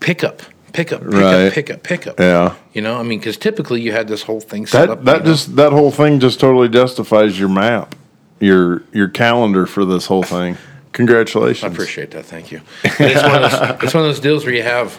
[0.00, 0.40] pickup,
[0.72, 1.52] pickup, pickup, Right.
[1.52, 2.20] pickup, pickup.
[2.20, 2.54] Yeah.
[2.72, 4.98] You know, I mean, because typically you had this whole thing set up.
[4.98, 5.32] That, that know.
[5.32, 7.94] just, that whole thing just totally justifies your map,
[8.40, 10.56] your, your calendar for this whole thing.
[10.92, 11.64] Congratulations.
[11.64, 12.24] I appreciate that.
[12.26, 12.60] Thank you.
[12.84, 14.98] It's, one of those, it's one of those deals where you have,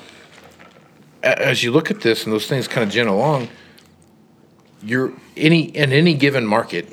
[1.21, 3.49] as you look at this and those things kind of gin along,
[4.81, 6.91] you're any in any given market,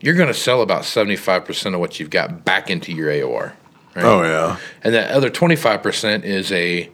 [0.00, 3.08] you're going to sell about seventy five percent of what you've got back into your
[3.10, 3.52] AOR.
[3.96, 4.04] Right?
[4.04, 4.58] Oh yeah.
[4.82, 6.88] And that other 25% is a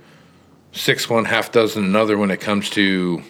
[0.75, 3.23] six one, half dozen another when it comes to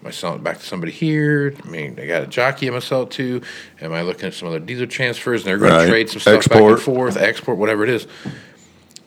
[0.00, 1.54] am I selling it back to somebody here?
[1.64, 3.40] I mean, I got a jockey I'm to sell it to.
[3.80, 5.84] Am I looking at some other diesel transfers and they're going Right.
[5.84, 8.06] to trade some stuff back and forth, export, whatever it is.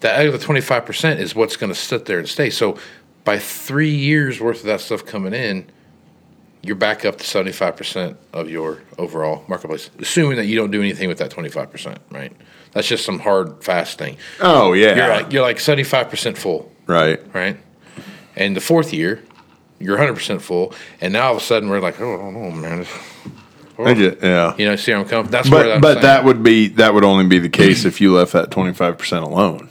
[0.01, 2.49] That other 25% is what's going to sit there and stay.
[2.49, 2.77] So
[3.23, 5.65] by three years worth of that stuff coming in,
[6.61, 11.07] you're back up to 75% of your overall marketplace, assuming that you don't do anything
[11.07, 12.31] with that 25%, right?
[12.71, 14.17] That's just some hard, fast thing.
[14.41, 14.95] Oh yeah.
[14.95, 17.21] You're like you're like seventy five percent full, right.
[17.33, 17.57] right?
[18.35, 19.23] And the fourth year,
[19.79, 22.33] you're hundred percent full, and now all of a sudden we're like, oh, I don't
[22.33, 22.85] know, man.
[23.77, 24.55] I get, yeah.
[24.57, 25.29] You know, see how I'm coming.
[25.31, 26.03] That's where But I'm but saying.
[26.03, 28.97] that would be that would only be the case if you left that twenty five
[28.97, 29.69] percent alone.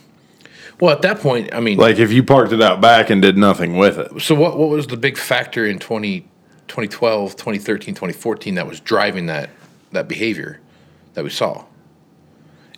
[0.81, 3.38] well, at that point, I mean, Like if you parked it out back and did
[3.38, 4.20] nothing with it.
[4.20, 4.59] so what?
[4.59, 6.20] What was the big factor in 20,
[6.68, 9.48] 2012, 2013, 2014 that was driving that
[9.92, 10.61] that behavior
[11.14, 11.64] that we saw?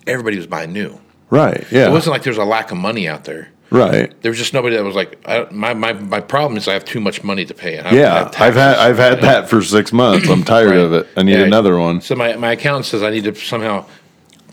[0.05, 0.97] Everybody was buying new.
[1.29, 1.65] Right.
[1.71, 1.89] Yeah.
[1.89, 3.49] It wasn't like there was a lack of money out there.
[3.69, 4.13] Right.
[4.21, 6.85] There was just nobody that was like, I, my, my my problem is I have
[6.85, 7.79] too much money to pay.
[7.79, 8.31] I Yeah.
[8.39, 8.77] I've had.
[8.77, 10.29] I've had that for six months.
[10.29, 10.79] I'm tired Right.
[10.79, 11.07] of it.
[11.17, 11.45] I need Yeah.
[11.45, 12.01] another one.
[12.01, 13.85] So my, my accountant says I need to somehow.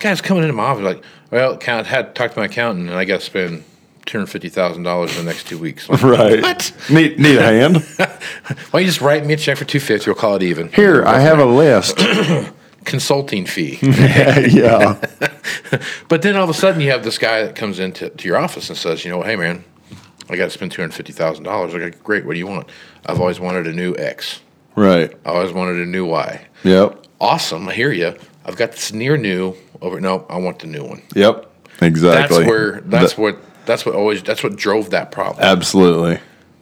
[0.01, 2.99] Guys coming into my office like, well, account had to talk to my accountant and
[2.99, 3.65] I got to spend
[4.07, 5.89] two hundred fifty thousand dollars in the next two weeks.
[5.89, 6.43] Like, Right.
[6.43, 6.73] What?
[6.91, 7.77] Need need a hand?
[7.97, 8.09] Why
[8.73, 10.11] don't you just write me a check for two fifty?
[10.11, 10.71] We'll call it even.
[10.73, 11.99] Here, I have a list.
[12.85, 13.79] consulting fee.
[13.83, 15.01] yeah.
[16.09, 18.37] but then all of a sudden you have this guy that comes into to your
[18.37, 19.65] office and says, you know, hey man,
[20.29, 21.75] I got to spend two hundred fifty thousand dollars.
[21.75, 22.25] I go, great.
[22.25, 22.69] What do you want?
[23.07, 24.41] I've always wanted a new X.
[24.77, 25.13] Right.
[25.25, 26.47] I always wanted a new Y.
[26.65, 27.07] Yep.
[27.21, 27.69] Awesome.
[27.69, 28.17] I hear you.
[28.45, 30.01] I've got this near new over.
[30.01, 31.03] No, I want the new one.
[31.15, 31.51] Yep.
[31.79, 32.45] That's Exactly.
[32.47, 35.43] where that's Th- what that's what always that's what drove that problem.
[35.45, 36.19] absolutely.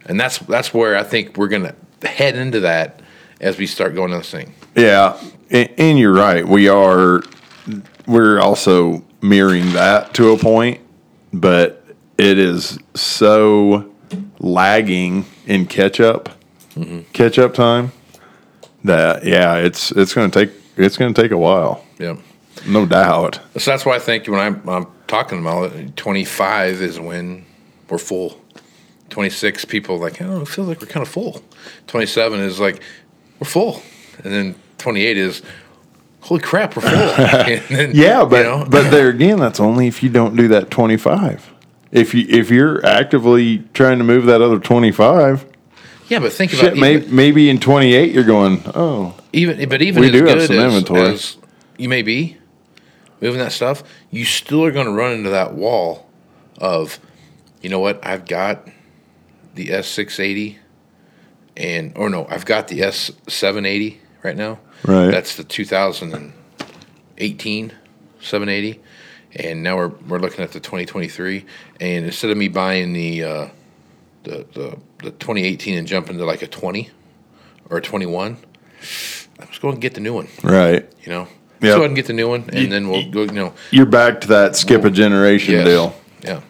[0.06, 3.00] and that's that's where I think we're gonna head into that
[3.40, 4.54] as we start going to this thing.
[4.76, 5.18] Yeah,
[5.52, 6.46] and, you're right.
[6.46, 7.22] We are
[8.06, 10.80] we're also mirroring that to a point,
[11.32, 11.84] but
[12.18, 13.90] it is so
[14.40, 16.28] lagging in catch up,
[16.74, 17.00] mm-hmm.
[17.12, 17.92] catch up time
[18.84, 22.16] that yeah, it's it's going to take it's going to take a while, Yeah.
[22.66, 23.40] no doubt.
[23.58, 27.44] So that's why I think when I'm, I'm talking about it, 25 is when
[27.88, 28.40] we're full.
[29.10, 31.42] 26 people like, oh, it feels like we're kind of full.
[31.88, 32.80] 27 is like
[33.38, 33.82] we're full,
[34.24, 35.42] and then 28 is
[36.22, 36.90] holy crap, we're full.
[37.76, 40.70] Then, Yeah, but you know, but there again, that's only if you don't do that
[40.70, 41.50] twenty five.
[41.90, 45.44] If you if you're actively trying to move that other twenty five,
[46.08, 49.68] yeah, but think shit, about may, even, maybe in twenty eight you're going, oh, even
[49.68, 51.00] but even We do have some as, inventory.
[51.00, 51.36] as
[51.76, 52.36] you may be
[53.20, 56.10] moving that stuff, you still are going to run into that wall
[56.58, 56.98] of,
[57.60, 58.68] you know what, I've got
[59.54, 60.58] the S six eighty,
[61.56, 64.58] and or no, I've got the S seven eighty right now.
[64.84, 65.10] Right.
[65.10, 67.72] That's the 2018
[68.20, 68.80] 780,
[69.36, 71.44] and now we're we're looking at the 2023.
[71.80, 73.48] And instead of me buying the uh,
[74.24, 76.90] the, the the 2018 and jumping to like a 20
[77.70, 78.36] or a 21,
[79.40, 80.28] I'm just going to get the new one.
[80.42, 80.88] right.
[81.04, 81.28] You know,
[81.60, 81.62] Yep.
[81.62, 83.22] let's go ahead and get the new one, and then we'll go.
[83.22, 85.64] You know, You're back to that skip a generation yes.
[85.64, 85.94] deal.
[86.24, 86.40] Yeah,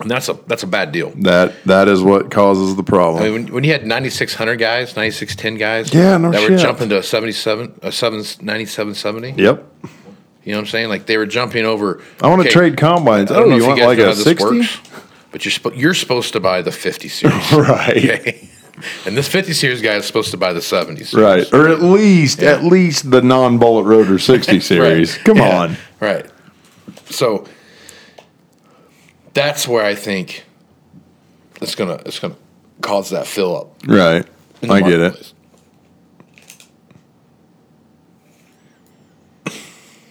[0.00, 1.10] and that's a that's a bad deal.
[1.16, 3.22] That that is what causes the problem.
[3.22, 6.88] I mean, when, when you had 9,600 guys, 9,610 guys, Yeah, no that were jumping
[6.90, 9.42] to a 77, a 7, 9770.
[9.42, 9.64] yep.
[10.44, 10.88] You know what I'm saying?
[10.90, 12.00] Like they were jumping over.
[12.22, 13.30] I want to okay, trade combines.
[13.32, 14.44] I don't Oh, know you want guys like know a how this sixty?
[14.60, 14.80] works,
[15.32, 17.96] but you're you're supposed to buy the 50 series, Right.
[17.96, 18.48] okay?
[19.06, 21.52] And this 50 series guy is supposed to buy the 70 series, Right.
[21.54, 22.50] Or at least Yeah.
[22.52, 25.16] at least the non bullet rotor sixty series.
[25.18, 25.58] Come Yeah.
[25.62, 25.76] on.
[26.00, 26.26] right?
[27.06, 27.46] So
[29.36, 30.46] that's where I think
[31.60, 32.36] it's gonna it's gonna
[32.80, 33.86] cause that fill up.
[33.86, 34.26] Right.
[34.68, 35.32] I get it.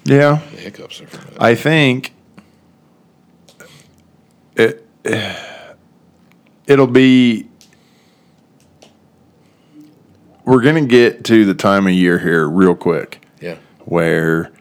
[0.03, 0.39] Yeah.
[0.51, 1.07] The hiccups are.
[1.07, 1.41] from that.
[1.41, 2.13] I think
[4.55, 4.87] it
[6.67, 7.49] it'll be
[10.45, 14.51] we're going to get to the time of year here real quick Yeah, where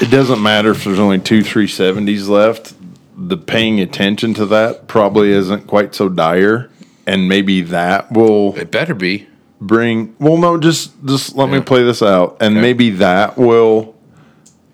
[0.00, 2.74] it doesn't matter if there's only two 370s left.
[3.16, 6.70] The paying attention to that probably isn't quite so dire
[7.08, 9.26] and maybe that will it better be.
[9.60, 12.36] bring well no just just let me play this out.
[12.40, 13.96] And maybe that will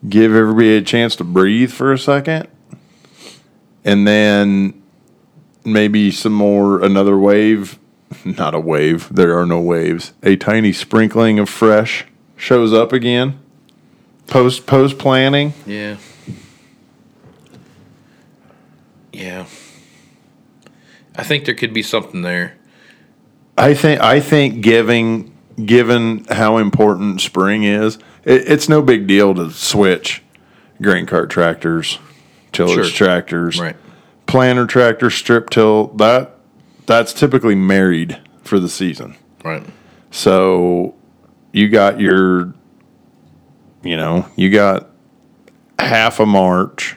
[0.06, 2.48] give everybody a chance to breathe for a second.
[3.84, 4.82] And then
[5.64, 7.78] maybe some more another wave.
[8.24, 9.08] Not a wave.
[9.14, 10.12] There are no waves.
[10.22, 12.04] A tiny sprinkling of fresh
[12.36, 13.38] shows up again
[14.26, 15.96] post post planning Yeah.
[19.12, 19.46] Yeah.
[21.16, 22.56] I think there could be something there.
[23.56, 25.32] I think I think giving
[25.64, 30.22] given how important spring is, it, it's no big deal to switch
[30.82, 31.98] grain cart tractors,
[32.50, 33.06] tillage Sure.
[33.06, 33.76] tractors, Right.
[34.26, 35.88] planter tractor, strip till.
[35.96, 36.34] That
[36.86, 39.14] that's typically married for the season.
[39.44, 39.64] Right.
[40.10, 40.94] So
[41.52, 42.52] you got your,
[43.84, 44.88] you know, you got
[45.78, 46.96] half of March,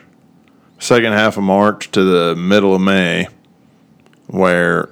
[0.78, 3.26] second half of March to the middle of May,
[4.26, 4.88] where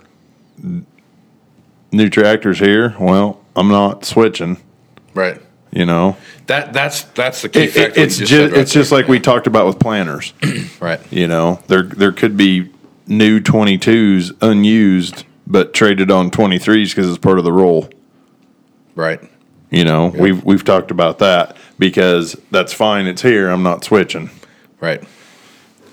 [1.93, 2.95] new tractors here.
[2.99, 4.59] Well, I'm not switching.
[5.15, 5.41] Right.
[5.73, 8.01] You know, That that's that's the key It- factor.
[8.01, 10.33] it- it's just, right it's just like we talked about with planters.
[10.81, 11.01] right.
[11.11, 12.71] You know, there there could be
[13.07, 17.89] new 22s unused but traded on 23s because it's part of the roll.
[18.97, 19.21] Right.
[19.71, 23.07] You know, we've we've talked about that because that's fine.
[23.07, 23.49] It's here.
[23.49, 24.31] I'm not switching.
[24.81, 25.03] Right.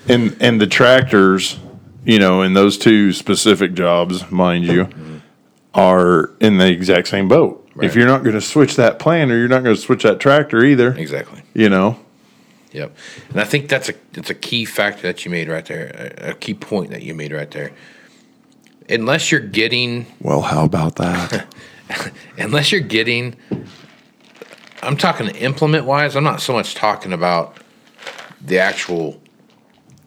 [0.08, 1.58] And and the tractors,
[2.04, 4.88] you know, in those two specific jobs, mind you,
[5.74, 7.68] are in the exact same boat.
[7.74, 7.86] Right.
[7.86, 10.64] If you're not going to switch that planter, you're not going to switch that tractor
[10.64, 10.94] either.
[10.94, 11.42] Exactly.
[11.54, 11.98] You know,
[12.74, 12.96] Yep.
[13.30, 16.12] And I think that's a it's a key factor that you made right there.
[16.18, 17.70] A, a key point that you made right there.
[18.88, 21.46] Unless you're getting well, how about that?
[22.38, 23.36] unless you're getting
[24.84, 27.56] I'm talking implement wise, I'm not so much talking about
[28.40, 29.20] the actual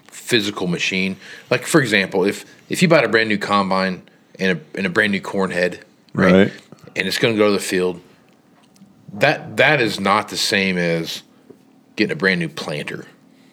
[0.08, 1.18] physical machine.
[1.50, 4.04] Like for example, if if you bought a brand new combine
[4.40, 6.34] and a and a brand new corn head, right?
[6.34, 6.54] Right.
[6.96, 8.02] And it's going to go to the field,
[9.14, 11.24] that that is not the same as
[11.96, 13.06] getting a brand new planter,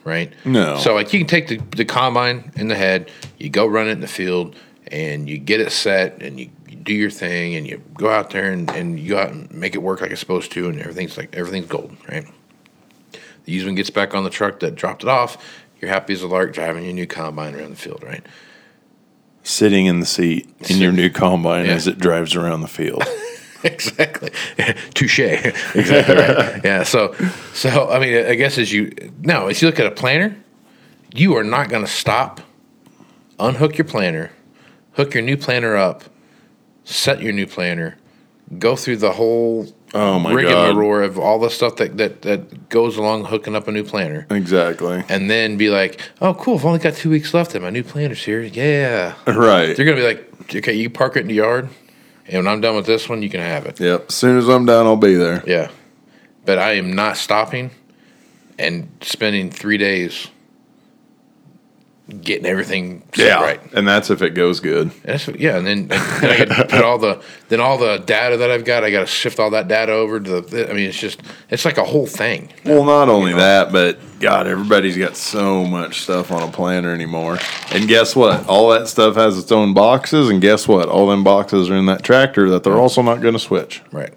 [0.04, 0.32] right?
[0.44, 0.78] No.
[0.78, 3.92] So like you can take the, the combine in the head, you go run it
[3.92, 4.56] in the field,
[4.86, 6.50] and you get it set, and you
[6.84, 9.74] do your thing, and you go out there and, and you go out and make
[9.74, 12.26] it work like it's supposed to, and everything's like everything's golden, right?
[13.44, 15.36] The used one gets back on the truck that dropped it off.
[15.80, 18.24] You're happy as a lark driving your new combine around the field, right?
[19.42, 21.72] Sitting in the seat in your new combine Yeah.
[21.72, 23.02] as it drives around the field.
[23.64, 24.30] exactly.
[24.94, 25.18] Touche.
[25.18, 26.64] exactly right.
[26.64, 26.82] Yeah.
[26.84, 27.14] So,
[27.52, 30.34] so I mean, I guess as you no, as you look at a planter,
[31.14, 32.40] you are not going to stop,
[33.38, 34.30] unhook your planter,
[34.92, 36.04] hook your new planter up,
[36.84, 37.96] set your new planter,
[38.58, 39.66] go through the whole
[39.96, 40.68] Oh my God.
[40.76, 44.26] rigmarole of all the stuff that, that that goes along hooking up a new planter.
[44.30, 45.04] exactly.
[45.08, 46.56] And then be like, oh, cool!
[46.56, 48.42] I've only got two weeks left, and my new planter's here.
[48.42, 49.76] Yeah, Right.
[49.76, 51.68] they're gonna be like, okay, you park it in the yard,
[52.26, 53.78] and when I'm done with this one, you can have it.
[53.78, 54.06] Yep.
[54.08, 55.42] As soon as I'm done, I'll be there.
[55.46, 55.70] Yeah.
[56.44, 57.70] But I am not stopping
[58.58, 60.26] and spending three days
[62.20, 63.72] getting everything set right.
[63.72, 64.90] And that's if it goes good.
[65.04, 68.50] That's, yeah, and then, and then I put all the then all the data that
[68.50, 70.70] I've got, I got to shift all that data over to the.
[70.70, 72.52] I mean, it's just it's like a whole thing.
[72.64, 77.38] Well, not only that, but God, everybody's got so much stuff on a planter anymore.
[77.72, 78.46] And guess what?
[78.48, 80.88] All that stuff has its own boxes, and guess what?
[80.88, 83.82] All them boxes are in that tractor that they're also not going to switch.
[83.92, 84.12] Right.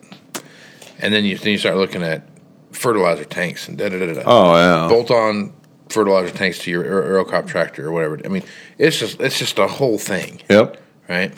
[1.00, 2.28] And then you then you start looking at
[2.72, 4.24] fertilizer tanks and da da da da.
[4.26, 4.90] Oh yeah.
[4.90, 5.54] Bolt on
[5.90, 8.20] fertilizer tanks to your a row crop tractor or whatever.
[8.24, 8.44] I mean,
[8.78, 10.82] it's just it's just a whole thing, Yep.
[11.10, 11.34] right?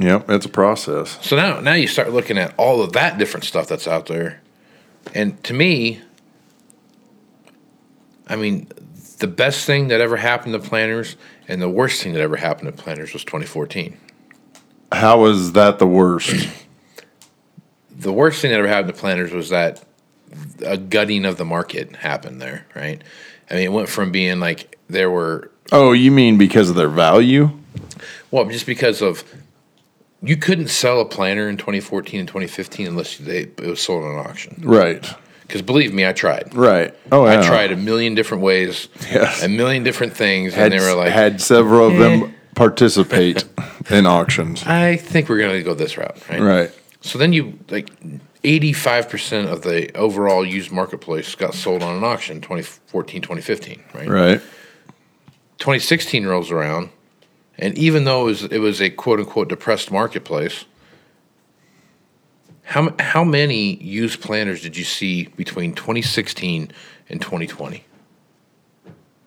[0.00, 0.28] Yep.
[0.30, 1.18] It's a process.
[1.22, 4.40] So now, now you start looking at all of that different stuff that's out there,
[5.14, 6.00] and to me,
[8.26, 8.68] I mean,
[9.18, 12.76] the best thing that ever happened to planters and the worst thing that ever happened
[12.76, 13.96] to planters was 2014.
[14.92, 16.48] How was that the worst?
[17.96, 19.82] The worst thing that ever happened to planters was that
[20.66, 23.00] a gutting of the market happened there, right?
[23.50, 26.88] I mean, it went from being like there were oh, you mean because of their
[26.88, 27.50] value?
[28.30, 29.24] well, just because of
[30.22, 34.16] you couldn't sell a planter in 2014 and 2015 unless they, it was sold on
[34.26, 34.56] auction.
[34.64, 35.06] Right.
[35.42, 36.54] Because believe me, I tried.
[36.54, 36.94] Right.
[37.12, 37.40] Oh, yeah.
[37.40, 39.42] I tried a million different ways, Yes.
[39.42, 42.28] a million different things, Had, and they were like, had several of them eh.
[42.54, 43.44] participate
[43.90, 44.64] in auctions.
[44.64, 46.40] "I think we're going to go this route." Right?
[46.40, 46.70] Right.
[47.02, 47.90] So then you like
[48.44, 54.08] eighty-five percent of the overall used marketplace got sold on an auction 2014, 2015, right?
[54.08, 54.40] Right.
[55.58, 56.90] 2016 rolls around,
[57.58, 60.64] and even though it was it was a quote unquote depressed marketplace,
[62.64, 66.70] how how many used planners did you see between 2016
[67.08, 67.84] and 2020?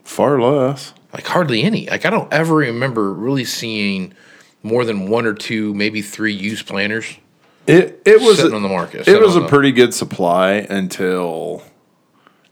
[0.03, 0.93] Far less.
[1.13, 1.89] Like hardly any.
[1.89, 4.13] Like I don't ever remember really seeing
[4.63, 7.17] more than one or two, maybe three used planners
[7.67, 9.07] It it was sitting on the market.
[9.07, 11.63] It was a the- pretty good supply until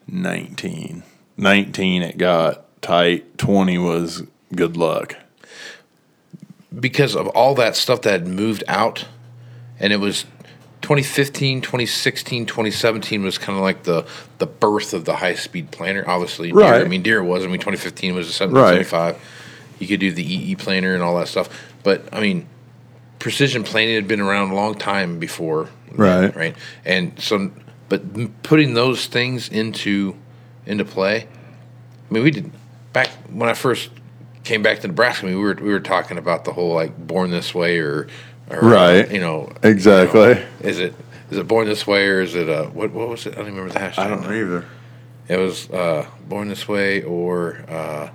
[0.07, 1.03] 19.
[1.37, 3.37] 19 it got tight.
[3.37, 5.15] 20 was good luck.
[6.77, 9.05] because of all that stuff that had moved out,
[9.79, 10.25] and it was
[10.81, 14.05] 2015, 2016, 2017 was kind of like the
[14.39, 16.03] the birth of the high speed planner.
[16.07, 16.81] Obviously, Deere- Right.
[16.81, 17.43] I mean, Deere was.
[17.43, 19.15] I mean, 2015 was the 775.
[19.79, 21.49] You could do the EE planner and all that stuff,
[21.83, 22.45] but I mean,
[23.19, 26.35] precision planting had been around a long time before, Right.
[26.35, 26.55] Right,
[26.85, 27.51] and so,
[27.89, 30.15] but putting those things into
[30.65, 31.27] into play.
[32.09, 32.51] I mean, we did
[32.93, 33.89] back when I first
[34.43, 35.25] came back to Nebraska.
[35.25, 38.07] I mean, we were we were talking about the whole like born this way or,
[38.49, 39.09] or Right.
[39.11, 40.19] you know, Exactly.
[40.29, 40.93] you know, is it
[41.31, 43.33] is it born this way or is it uh what what was it?
[43.33, 43.97] I don't even remember the hashtag.
[43.99, 44.65] I don't either.
[45.27, 48.09] It was uh, born this way or uh,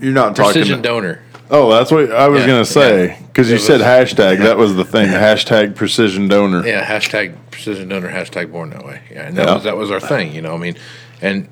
[0.00, 0.52] You're not talking.
[0.52, 1.22] precision donor.
[1.50, 4.38] Oh, that's what I was Yeah, gonna say because you It said was- hashtag.
[4.38, 5.08] That was the thing.
[5.08, 6.66] hashtag precision donor.
[6.66, 9.00] Yeah, hashtag precision donor, hashtag born that way.
[9.12, 9.54] Yeah, and that Yeah.
[9.54, 10.54] was that was our thing, you know.
[10.54, 10.76] I mean,
[11.22, 11.48] and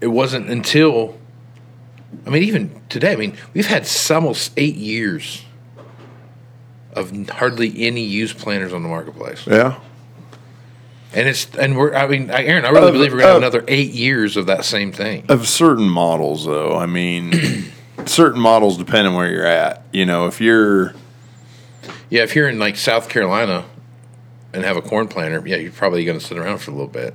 [0.00, 1.16] it wasn't until,
[2.26, 3.12] I mean, even today.
[3.12, 5.42] I mean, we've had s- almost eight years
[6.94, 9.74] of hardly any used planters on the marketplace, Yeah.
[11.14, 11.94] and it's and we're.
[11.94, 14.36] I mean, I- Aaron, I really Of- believe we're gonna have of- another eight years
[14.36, 15.24] of that same thing.
[15.28, 17.32] Of certain models, though, I mean,
[18.08, 19.82] certain models depend on where you're at.
[19.92, 20.94] You know, if you're
[22.10, 23.64] Yeah, if you're in like South Carolina
[24.52, 26.88] and have a corn planter, yeah, you're probably going to sit around for a little
[26.88, 27.14] bit.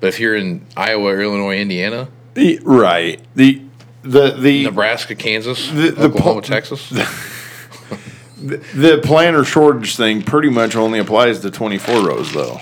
[0.00, 3.60] But if you're in Iowa, Illinois, Indiana, the- right the
[4.02, 6.88] the the Nebraska, Kansas, The- the Oklahoma, Texas,
[8.38, 12.60] the planter shortage thing pretty much only applies to 24 rows, though.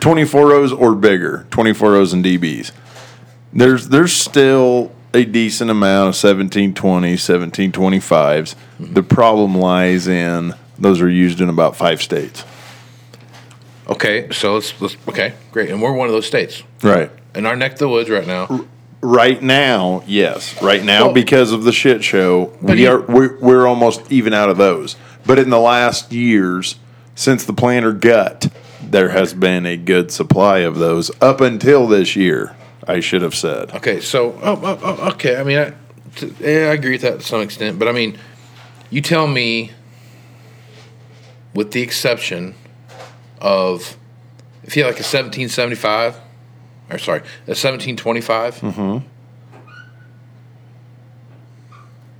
[0.00, 2.72] 24 rows or bigger, 24 rows and DBs.
[3.52, 8.54] There's there's still a decent amount of 1720, 1725s.
[8.80, 8.94] Mm-hmm.
[8.94, 12.44] The problem lies in those are used in about five states.
[13.88, 17.10] Okay, so let's let's okay, great, and we're one of those states Right.
[17.34, 18.66] in our neck of the woods right now.
[19.00, 20.60] Right now, yes.
[20.62, 24.32] Right now, Well- because of the shit show, we you- are we're, we're almost even
[24.32, 24.96] out of those.
[25.26, 26.76] But in the last years,
[27.14, 28.48] since the planter gut,
[28.80, 32.54] there has been a good supply of those up until this year.
[32.86, 33.70] I should have said.
[33.74, 35.72] Okay, so oh, oh, oh, okay, I mean, I,
[36.16, 38.18] t- yeah, I agree with that to some extent, but I mean,
[38.90, 39.70] you tell me,
[41.54, 42.54] with the exception
[43.40, 43.96] of
[44.64, 46.16] if you have like a seventeen seventy five,
[46.90, 49.06] or sorry, a seventeen twenty five, Mm-hmm.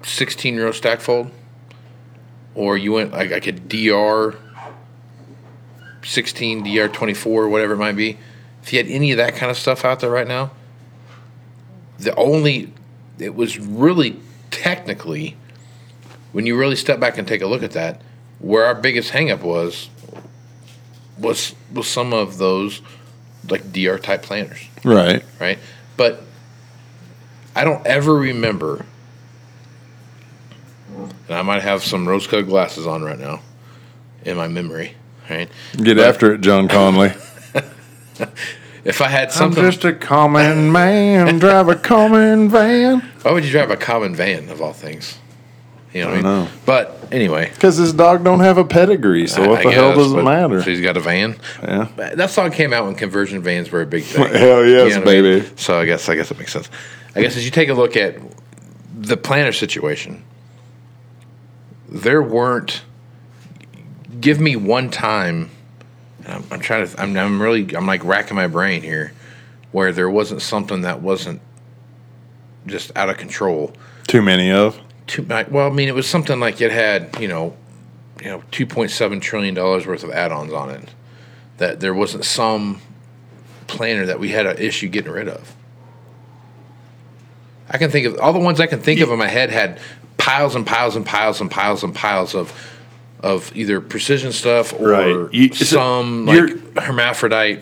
[0.02, 1.30] sixteen row stack fold,
[2.54, 4.36] or you went like, like a DB
[6.04, 8.18] sixteen, DB twenty four, whatever it might be.
[8.62, 10.52] If you had any of that kind of stuff out there right now,
[11.98, 12.72] the only
[13.18, 14.16] it was really
[14.50, 15.36] technically
[16.32, 18.00] when you really step back and take a look at that
[18.38, 19.88] where our biggest hangup was
[21.18, 22.80] was was some of those
[23.48, 25.22] like DB type planners Right.
[25.40, 25.58] right
[25.96, 26.22] but
[27.54, 28.84] i don't ever remember
[30.96, 33.40] and i might have some rose colored glasses on right now
[34.24, 34.94] in my memory
[35.30, 37.16] right Get But after it, John Conlee.
[38.84, 39.64] if i had something.
[39.64, 43.00] I'm just a common man, drive a common van.
[43.22, 45.18] why would you drive a common van of all things
[45.92, 46.50] you know what i don't mean know.
[46.64, 50.12] but anyway Because his dog don't have a pedigree, so what I the hell does
[50.12, 50.62] it matter?
[50.62, 51.36] So he's got a van.
[51.62, 51.88] Yeah.
[52.14, 54.24] That song came out when conversion vans were a big thing.
[54.32, 55.22] Hell yes, what I mean?
[55.40, 55.48] baby.
[55.56, 56.70] So I guess I guess it makes sense.
[57.14, 58.16] I guess as you take a look at
[58.94, 60.24] the planter situation,
[61.90, 62.82] there weren't.
[64.18, 65.50] Give me one time.
[66.26, 67.00] I'm, I'm trying to.
[67.00, 67.74] I'm, I'm really.
[67.74, 69.12] I'm like racking my brain here,
[69.72, 71.40] where there wasn't something that wasn't
[72.66, 73.74] just out of control
[74.06, 74.78] Too many of.
[75.08, 77.56] two, I- well, I mean, it was something like it had, you know,
[78.20, 80.88] you know, two point seven trillion dollars worth of add-ons on it.
[81.58, 82.80] That there wasn't some
[83.66, 85.54] planter that we had an issue getting rid of.
[87.68, 89.80] I can think of all the ones I can think of in my head had
[90.18, 92.52] piles and piles and piles and piles and piles of
[93.22, 95.32] of either precision stuff or Right.
[95.34, 97.60] You- some like hermaphrodite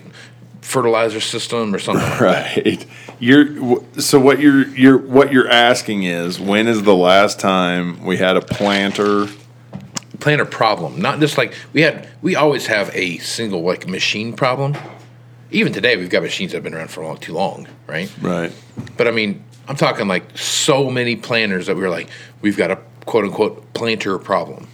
[0.63, 2.05] fertilizer system or something.
[2.09, 2.21] like.
[2.21, 2.87] Right.
[3.19, 8.17] You're so what you're you're what you're asking is when is the last time we
[8.17, 9.27] had a planter?
[10.21, 11.01] planner problem.
[11.01, 12.07] Not just like we had.
[12.23, 14.75] We always have a single like machine problem.
[15.51, 18.11] Even today, we've got machines that have been around for long, too long, right?
[18.21, 18.53] Right.
[18.97, 22.09] But I mean, I'm talking like so many planters that we were like,
[22.43, 24.69] we've got a quote unquote planter problem,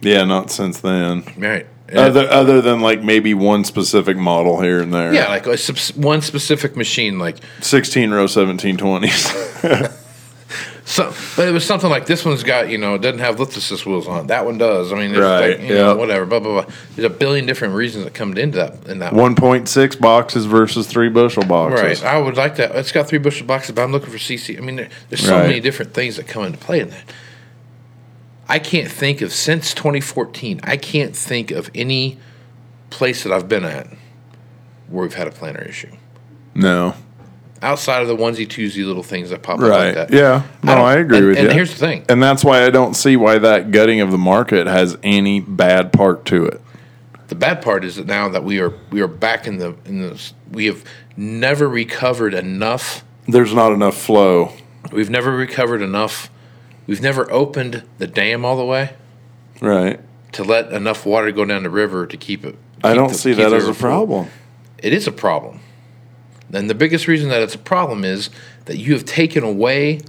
[0.00, 1.24] Yeah, not since then.
[1.36, 1.66] right?
[1.88, 5.12] And- Other other than like maybe one specific model here and there.
[5.14, 5.56] yeah, like a,
[5.96, 9.26] one specific machine, like Sixteen row seventeen twenties.
[10.84, 11.12] so.
[11.36, 14.06] But it was something like this one's got, you know, it doesn't have lithosis wheels
[14.08, 14.26] on it.
[14.28, 14.92] That one does.
[14.92, 15.92] I mean, it's Right, like, you know, yeah.
[15.94, 16.26] whatever.
[16.26, 16.74] Blah blah blah.
[16.94, 18.86] There's a billion different reasons that come into that.
[18.86, 22.02] In that One point six boxes versus three bushel boxes.
[22.02, 22.12] Right.
[22.12, 22.74] I would like that.
[22.76, 24.58] It's got three bushel boxes, but I'm looking for CC.
[24.58, 25.46] I mean, there, there's so Right.
[25.48, 27.04] many different things that come into play in that.
[28.48, 30.60] I can't think of since 2014.
[30.64, 32.18] I can't think of any
[32.90, 33.86] place that I've been at
[34.88, 35.92] where we've had a planter issue.
[36.54, 36.94] No.
[37.60, 39.94] outside of the onesie twosie little things that pop up like Right.
[39.96, 40.12] that.
[40.12, 40.42] Yeah.
[40.62, 41.48] No, don't- I, agree and- with and you.
[41.50, 42.04] And here's the thing.
[42.08, 45.92] And that's why I don't see why that gutting of the market has any bad
[45.92, 46.60] part to it.
[47.26, 50.00] The bad part is that now that we are we are back in the in
[50.02, 50.22] the
[50.52, 50.84] we have
[51.16, 53.02] never recovered enough.
[53.26, 54.52] There's not enough flow.
[54.92, 56.30] We've never recovered enough.
[56.88, 58.94] We've never opened the dam all the way
[59.60, 60.00] Right.
[60.32, 62.56] to let enough water go down the river to keep it.
[62.82, 63.88] I don't the- see that as a full.
[63.90, 64.26] problem.
[64.78, 65.60] It is a problem.
[66.52, 68.30] And the biggest reason that it's a problem is
[68.64, 70.00] that you have taken away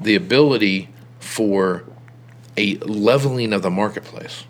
[0.00, 0.90] the ability
[1.20, 1.84] for
[2.58, 4.44] a leveling of the marketplace.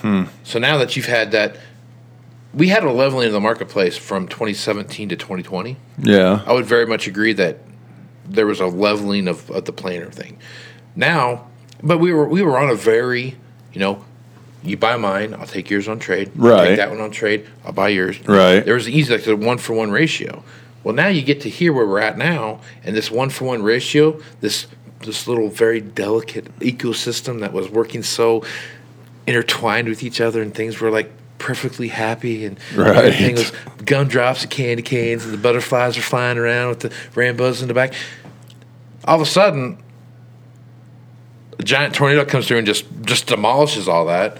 [0.00, 0.24] Hmm.
[0.44, 1.56] So now that you've had that,
[2.54, 5.76] we had a leveling of the marketplace from 2017 to 2020.
[5.98, 6.40] Yeah.
[6.46, 7.58] I would very much agree that
[8.28, 10.38] there was a leveling of, of the planter thing.
[10.96, 11.46] Now,
[11.82, 13.36] but we were we were on a very,
[13.72, 14.04] you know,
[14.64, 16.30] you buy mine, I'll take yours on trade.
[16.34, 16.68] Right.
[16.68, 18.18] Take that one on trade, I'll buy yours.
[18.26, 18.60] Right.
[18.60, 20.42] There was easy like a one for one ratio.
[20.84, 23.62] Well, now you get to hear where we're at now, and this one for one
[23.62, 24.66] ratio, this
[25.00, 28.42] this little very delicate ecosystem that was working so
[29.26, 32.96] intertwined with each other, and things were like perfectly happy, and Right.
[32.96, 33.52] everything was
[33.84, 37.74] gumdrops and candy canes, and the butterflies were flying around with the rainbows in the
[37.74, 37.92] back.
[39.08, 39.82] All of a sudden,
[41.58, 44.36] a giant tornado comes through and just just demolishes all that.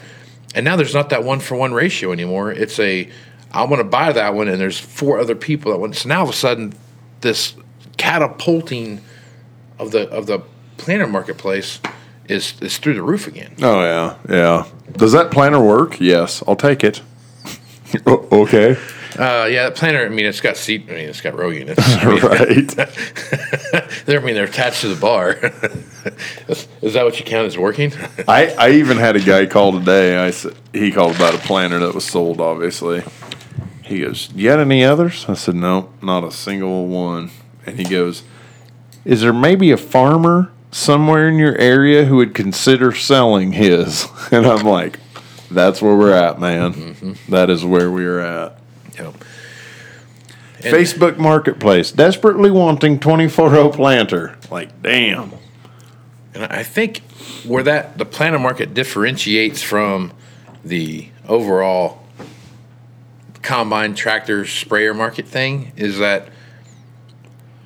[0.54, 2.52] And now there's not that one for one ratio anymore.
[2.52, 3.10] It's a
[3.50, 5.96] I want to buy that one, and there's four other people that want.
[5.96, 6.74] So now all of a sudden,
[7.22, 7.54] this
[7.96, 9.00] catapulting
[9.78, 10.42] of the of the
[10.76, 11.80] planter marketplace
[12.28, 13.54] is is through the roof again.
[13.62, 14.16] Oh yeah.
[14.28, 14.66] Yeah.
[14.92, 15.98] Does that planter work?
[15.98, 16.42] Yes.
[16.46, 17.00] I'll take it.
[18.06, 18.76] Okay.
[19.18, 20.06] Uh, yeah, that planter.
[20.06, 20.84] I mean, it's got seat.
[20.88, 21.78] I mean, it's got row units.
[22.04, 22.68] right.
[24.06, 25.32] They're, I mean, they're attached to the bar.
[26.48, 27.92] is, that what you count as working?
[28.28, 30.16] I, I even had a guy call today.
[30.16, 32.40] I said he called about a planter that was sold.
[32.40, 33.02] Obviously,
[33.82, 37.32] he goes, "You got any others?" I said, "No, not a single one."
[37.66, 38.22] And he goes,
[39.04, 44.46] "Is there maybe a farmer somewhere in your area who would consider selling his?" And
[44.46, 45.00] I'm like,
[45.50, 47.16] "That's where we're at, man.
[47.28, 48.57] That is where we are at."
[49.04, 49.14] Know.
[50.62, 54.36] And- Facebook Marketplace, desperately wanting 24 row planter.
[54.50, 55.32] Like, damn.
[56.34, 57.02] And I think
[57.44, 60.12] where that the planter market differentiates from
[60.64, 62.02] the overall
[63.42, 66.28] combine tractor sprayer market thing is that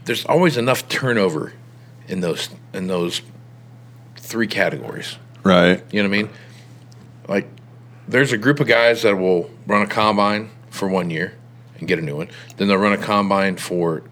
[0.04, 1.52] there's always enough turnover
[2.08, 3.22] in those in those
[4.16, 5.16] three categories.
[5.44, 5.82] Right.
[5.90, 6.30] You know what I mean?
[7.28, 7.48] Like,
[8.06, 11.34] there's a group of guys that will run a combine for one year
[11.78, 12.28] and get a new one.
[12.56, 14.02] Then they'll run a combine for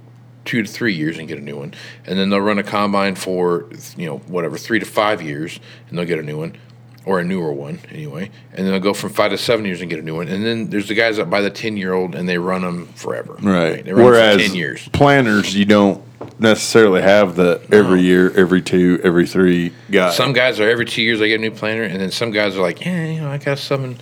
[0.44, 1.74] two to three years and get a new one.
[2.06, 5.98] And then they'll run a combine for, you know, whatever, three to five years and
[5.98, 6.56] they'll get a new one
[7.04, 8.30] or a newer one anyway.
[8.52, 10.28] And then they'll go from five to seven years and get a new one.
[10.28, 12.86] And then there's the guys that buy the 10 year old and they run them
[12.88, 13.34] forever.
[13.40, 13.84] Right.
[13.84, 14.88] They run 'em Whereas for 10 years.
[14.92, 16.02] planters, you don't
[16.38, 20.10] necessarily have the every year, every two, every three guy.
[20.10, 22.56] Some guys are every two years they get a new planter, and then some guys
[22.56, 23.98] are like, yeah, you know, I got seven,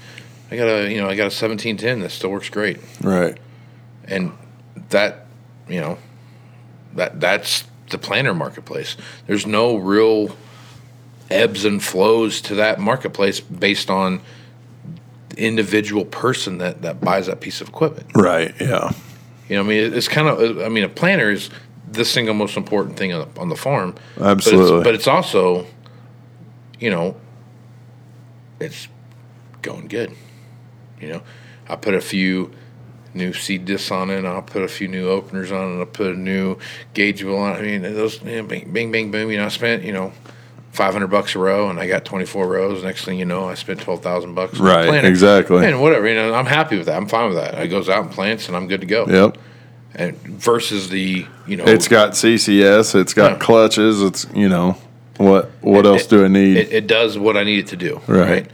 [0.50, 3.38] I got a, you know, I got a seventeen ten that still works great, right.
[4.04, 4.32] and
[4.90, 5.26] that,
[5.68, 5.98] you know,
[6.94, 8.96] that that's the planter marketplace.
[9.26, 10.36] There's no real
[11.30, 14.20] ebbs and flows to that marketplace based on
[15.28, 18.10] the individual person that that buys that piece of equipment.
[18.14, 18.54] Right.
[18.58, 18.92] Yeah.
[19.48, 21.48] You know, I mean, it's kind of, uh, I mean, a planter is
[21.90, 23.94] the single most important thing on the, on the farm.
[24.16, 24.76] But Absolutely.
[24.76, 25.66] it's, but it's also,
[26.78, 27.16] you know,
[28.60, 28.88] it's
[29.62, 30.12] going good.
[31.00, 31.22] You know,
[31.68, 32.50] I put a few
[33.14, 34.18] new seed discs on it.
[34.18, 35.70] and I'll put a few new openers on it.
[35.72, 36.56] and I'll put a new
[36.94, 37.56] gauge wheel on.
[37.56, 37.58] it.
[37.58, 39.30] I mean, those you know, bing, bing, bing, boom.
[39.30, 40.12] You know, I spent you know.
[40.70, 42.84] 500 bucks a row and I got 24 rows.
[42.84, 44.60] Next thing you know, I spent 12,000 bucks.
[44.60, 45.66] Right, exactly.
[45.66, 46.96] And whatever, you know, I'm happy with that.
[46.96, 47.54] I'm fine with that.
[47.54, 49.38] It goes out and plants and I'm good to go Yep.
[49.96, 52.94] and versus the you know It's got CCS.
[52.94, 53.38] It's got Yeah.
[53.38, 54.02] clutches.
[54.02, 54.76] It's you know
[55.16, 56.58] what what It- else do I need?
[56.58, 58.46] it, it does what I need it to do Right.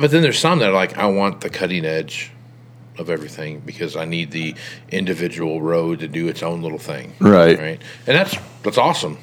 [0.00, 2.30] But then there's some that are like I want the cutting edge
[2.98, 4.54] of everything because I need the
[4.90, 7.58] individual row to do its own little thing Right.
[7.58, 9.16] right and that's that's awesome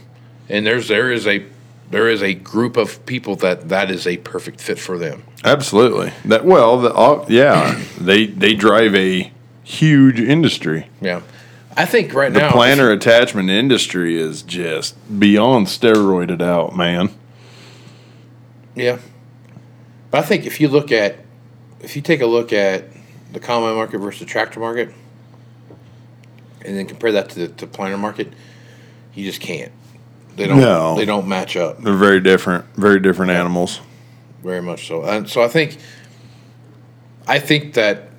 [0.49, 1.45] and there's there is a
[1.91, 6.11] there is a group of people that that is a perfect fit for them Absolutely.
[6.25, 9.32] That well, the, yeah, they they drive a
[9.63, 10.89] huge industry.
[11.01, 11.21] yeah
[11.75, 17.09] I think right The now the planter attachment industry is just beyond steroided out, man.
[18.75, 18.97] Yeah.
[20.11, 21.17] But I think if you look at,
[21.81, 22.85] if you take a look at
[23.33, 24.93] the combine market versus the tractor market,
[26.63, 28.31] and then compare that to the to planter market,
[29.13, 29.71] you just can't.
[30.35, 30.59] They don't.
[30.59, 30.95] No.
[30.95, 33.81] They don't match up They're very different, very different animals.
[34.43, 35.03] very much so.
[35.03, 35.77] And so I think,
[37.27, 38.09] I think that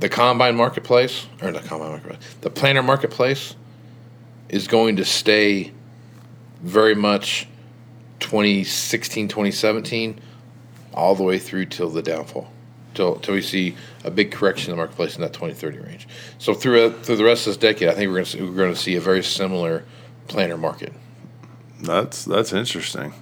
[0.00, 3.54] the combine marketplace or the combine marketplace, the planter marketplace
[4.48, 5.72] is going to stay
[6.62, 7.46] very much
[8.20, 10.20] 2016, 2017,
[10.98, 12.50] all the way through till the downfall,
[12.94, 16.08] till till we see a big correction in the marketplace in that 2030 range.
[16.38, 18.56] So through through the rest of this decade, I think we're going to see, we're
[18.56, 19.84] going to see a very similar
[20.26, 20.92] planter market.
[21.80, 23.14] That's that's interesting.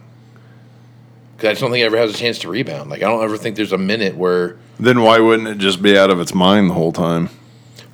[1.37, 2.89] Because I just don't think it ever has a chance to rebound.
[2.89, 5.97] Like I don't ever think there's a minute where Then why wouldn't it just be
[5.99, 7.29] out of its mind the whole time?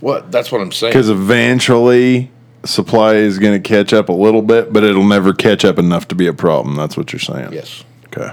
[0.03, 0.91] what that's what I'm saying.
[0.91, 2.31] Because eventually
[2.65, 6.09] supply is going to catch up a little bit, but it'll never catch up enough
[6.09, 6.77] to be a problem.
[6.77, 7.53] That's what you're saying.
[7.53, 7.85] Yes.
[8.07, 8.33] Okay.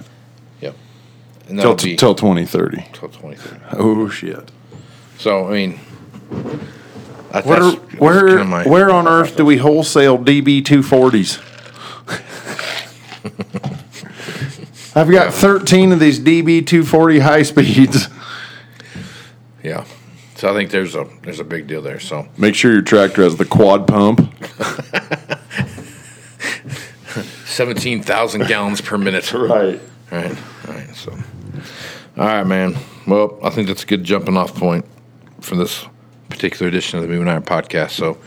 [1.50, 1.52] Yep.
[1.52, 2.78] And Till, that'll be till 2030.
[2.94, 3.66] till 2030.
[3.78, 4.52] Oh shit.
[5.18, 5.80] So I mean,
[7.32, 11.40] that, Where that's where kinda my- where on earth do we wholesale DB 240s?
[14.96, 18.08] I've got 13 of these DB 240 high speeds.
[19.64, 19.86] Yeah.
[20.36, 22.00] So I think there's a there's a big deal there.
[22.00, 24.20] So Make sure your tractor has the quad pump.
[27.46, 29.32] seventeen thousand gallons per minute.
[29.34, 29.80] Right.
[30.12, 30.36] Right.
[30.68, 30.96] Right.
[30.96, 31.18] So,
[32.20, 32.76] all right, man.
[33.08, 34.86] Well, I think that's a good jumping off point
[35.40, 35.86] for this
[36.30, 37.92] particular edition of the Moving Iron podcast.
[37.92, 38.18] So,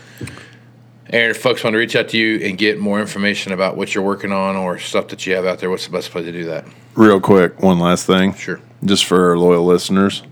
[1.11, 3.93] Aaron, if folks want to reach out to you and get more information about what
[3.93, 6.31] you're working on or stuff that you have out there, what's the best place to
[6.31, 6.65] do that?
[6.95, 8.33] Real quick, one last thing.
[8.33, 8.59] Sure.
[8.83, 10.23] Just for our loyal listeners.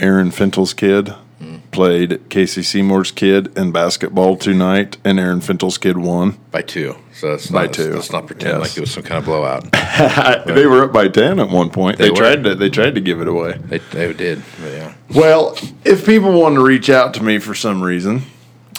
[0.00, 1.14] Aaron Fintel's kid
[1.76, 6.38] played Casey Seymour's kid in basketball tonight, and Aaron Fintel's kid won.
[6.50, 6.96] By two.
[7.12, 7.94] So that's By not, two.
[7.94, 8.68] Let's not pretend Yes.
[8.70, 9.64] like it was some kind of blowout.
[10.46, 11.98] They were up by ten at one point.
[11.98, 13.58] They, They tried to they tried to give it away.
[13.64, 14.42] they, they did.
[14.62, 14.94] Yeah.
[15.14, 18.22] Well, if people want to reach out to me for some reason,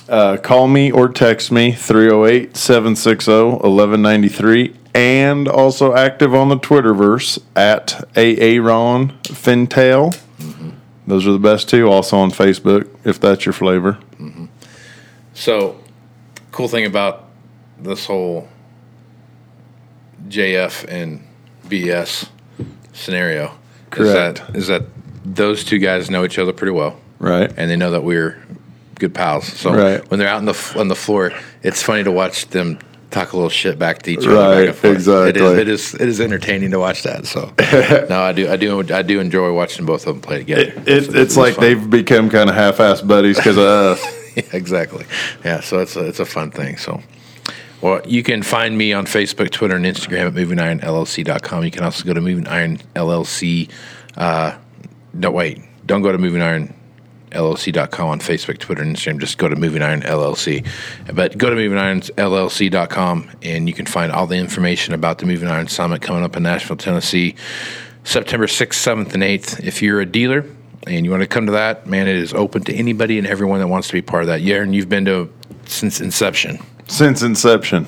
[0.09, 7.39] uh, call me or text me 308 760 1193 and also active on the Twitterverse
[7.55, 10.13] at Aaron Fintel.
[11.07, 11.87] Those are the best two.
[11.87, 13.93] Also on Facebook, if that's your flavor.
[14.19, 14.45] Mm-hmm.
[15.33, 15.79] So,
[16.51, 17.25] cool thing about
[17.79, 18.49] this whole
[20.27, 21.25] JF and
[21.67, 22.27] BS
[22.93, 23.51] scenario
[23.89, 24.39] Correct.
[24.39, 24.83] is that is that
[25.23, 27.51] those two guys know each other pretty well, Right.
[27.57, 28.41] and they know that we're
[28.95, 29.45] good pals.
[29.45, 30.09] So Right.
[30.09, 31.31] when they're out on the on the floor,
[31.63, 32.79] it's funny to watch them
[33.11, 34.35] talk a little shit back to each other.
[34.35, 34.93] Right, back and forth.
[34.95, 35.29] exactly.
[35.29, 37.25] It is, it is it is entertaining to watch that.
[37.25, 37.53] So
[38.09, 40.61] no, I do I do I do enjoy watching both of them play together.
[40.61, 41.63] It, it, it's like fun.
[41.63, 44.05] they've become kind of half-assed buddies because of us.
[44.37, 45.03] Yeah, exactly.
[45.43, 46.77] Yeah, so it's a, it's a fun thing.
[46.77, 47.01] So,
[47.81, 51.63] well, you can find me on Facebook, Twitter, and Instagram at movingironllc.com.
[51.63, 52.47] You can also go to movingironllc.
[52.47, 53.71] Iron LLC.
[54.15, 54.55] Uh,
[55.13, 56.43] no, wait, don't go to Moving
[57.33, 59.19] Iron LLC.com on Facebook, Twitter, and Instagram.
[59.19, 60.65] Just go to Moving Iron LLC.
[61.13, 65.67] But go to movingironllc.com and you can find all the information about the Moving Iron
[65.67, 67.35] Summit coming up in Nashville, Tennessee,
[68.03, 68.67] September 6th,
[69.07, 69.63] 7th, and 8th.
[69.63, 70.45] If you're a dealer
[70.85, 73.59] and you want to come to that, man, it is open to anybody and everyone
[73.59, 74.41] that wants to be part of that.
[74.41, 75.29] Yeah, and you've been to
[75.65, 76.59] since inception.
[76.87, 77.87] Since inception,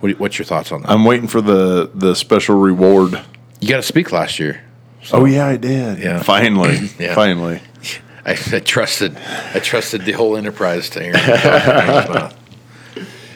[0.00, 0.90] What, what's your thoughts on that?
[0.90, 3.18] I'm waiting for the the special reward.
[3.60, 4.62] you got to speak last year.
[5.12, 5.98] Oh yeah, I did.
[5.98, 6.22] Yeah.
[6.22, 7.14] Finally, Yeah.
[7.14, 7.60] finally.
[8.26, 9.16] I, I trusted,
[9.54, 11.14] I trusted the whole enterprise to Aaron.
[11.20, 12.40] to talk Aaron's mouth.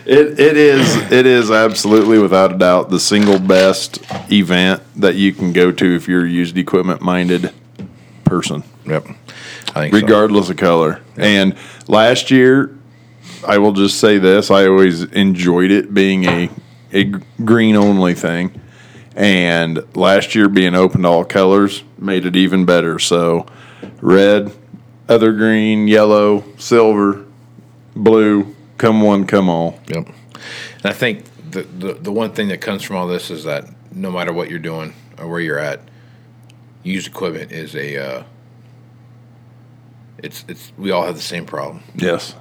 [0.06, 3.98] It it is it is absolutely without a doubt the single best
[4.32, 7.52] event that you can go to if you're a used equipment minded
[8.24, 9.06] person, Yep,
[9.74, 10.00] I think so.
[10.00, 11.02] regardless of color.
[11.18, 11.56] And
[11.88, 12.74] last year,
[13.46, 16.48] I will just say this: I always enjoyed it being a
[16.94, 17.04] a
[17.44, 18.58] green only thing,
[19.14, 22.98] and last year being open to all colors made it even better.
[22.98, 23.44] So,
[24.00, 24.52] red,
[25.08, 27.24] other green, yellow, silver,
[27.96, 29.78] blue, come one, come all.
[29.88, 30.06] Yep.
[30.08, 33.66] And I think the, the the one thing that comes from all this is that
[33.92, 35.80] no matter what you're doing or where you're at,
[36.82, 37.96] used equipment is a.
[37.96, 38.22] Uh,
[40.22, 42.34] it's it's we all have the same problem, Yes.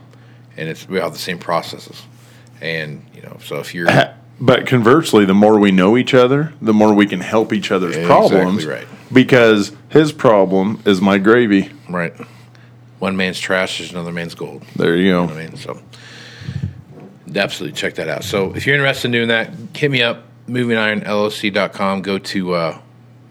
[0.56, 2.02] and it's we all have the same processes,
[2.60, 3.88] and you know so if you're
[4.40, 7.96] But conversely, the more we know each other, the more we can help each other's
[7.96, 8.66] Exactly problems.
[8.66, 8.88] right.
[9.14, 11.70] Because his problem is my gravy.
[11.90, 12.14] right,
[13.00, 14.64] one man's trash is another man's gold.
[14.76, 15.34] There you You know go.
[15.34, 15.58] I mean?
[15.58, 15.82] So
[17.36, 18.24] absolutely check that out.
[18.24, 22.02] So if you're interested in doing that, hit me up, movingironllc.com.
[22.02, 22.80] Go to uh,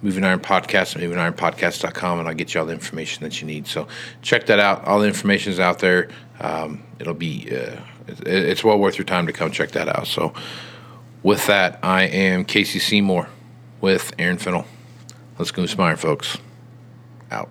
[0.02, 3.66] Moving Iron Podcast, movingironpodcast.com, and I'll get you all the information that you need.
[3.66, 3.88] So
[4.22, 4.84] check that out.
[4.84, 6.08] All the information is out there.
[6.38, 10.06] Um, it'll be, uh, it, it's well worth your time to come check that out.
[10.06, 10.32] So
[11.22, 13.28] with that, I am Casey Seymour
[13.80, 14.66] with Aaron Fintel.
[15.38, 16.38] Let's go smile, folks.
[17.30, 17.50] Out.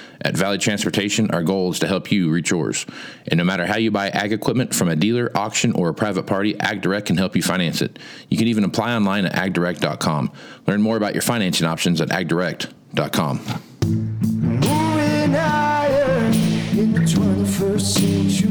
[0.23, 2.85] At Valley Transportation, our goal is to help you reach yours.
[3.27, 6.27] And no matter how you buy ag equipment from a dealer, auction, or a private
[6.27, 7.97] party, AgDirect can help you finance it.
[8.29, 10.31] You can even apply online at agdirect.com.
[10.67, 13.41] Learn more about your financing options at agdirect.com.
[13.85, 16.31] Moving higher
[16.77, 18.50] in the 21st century.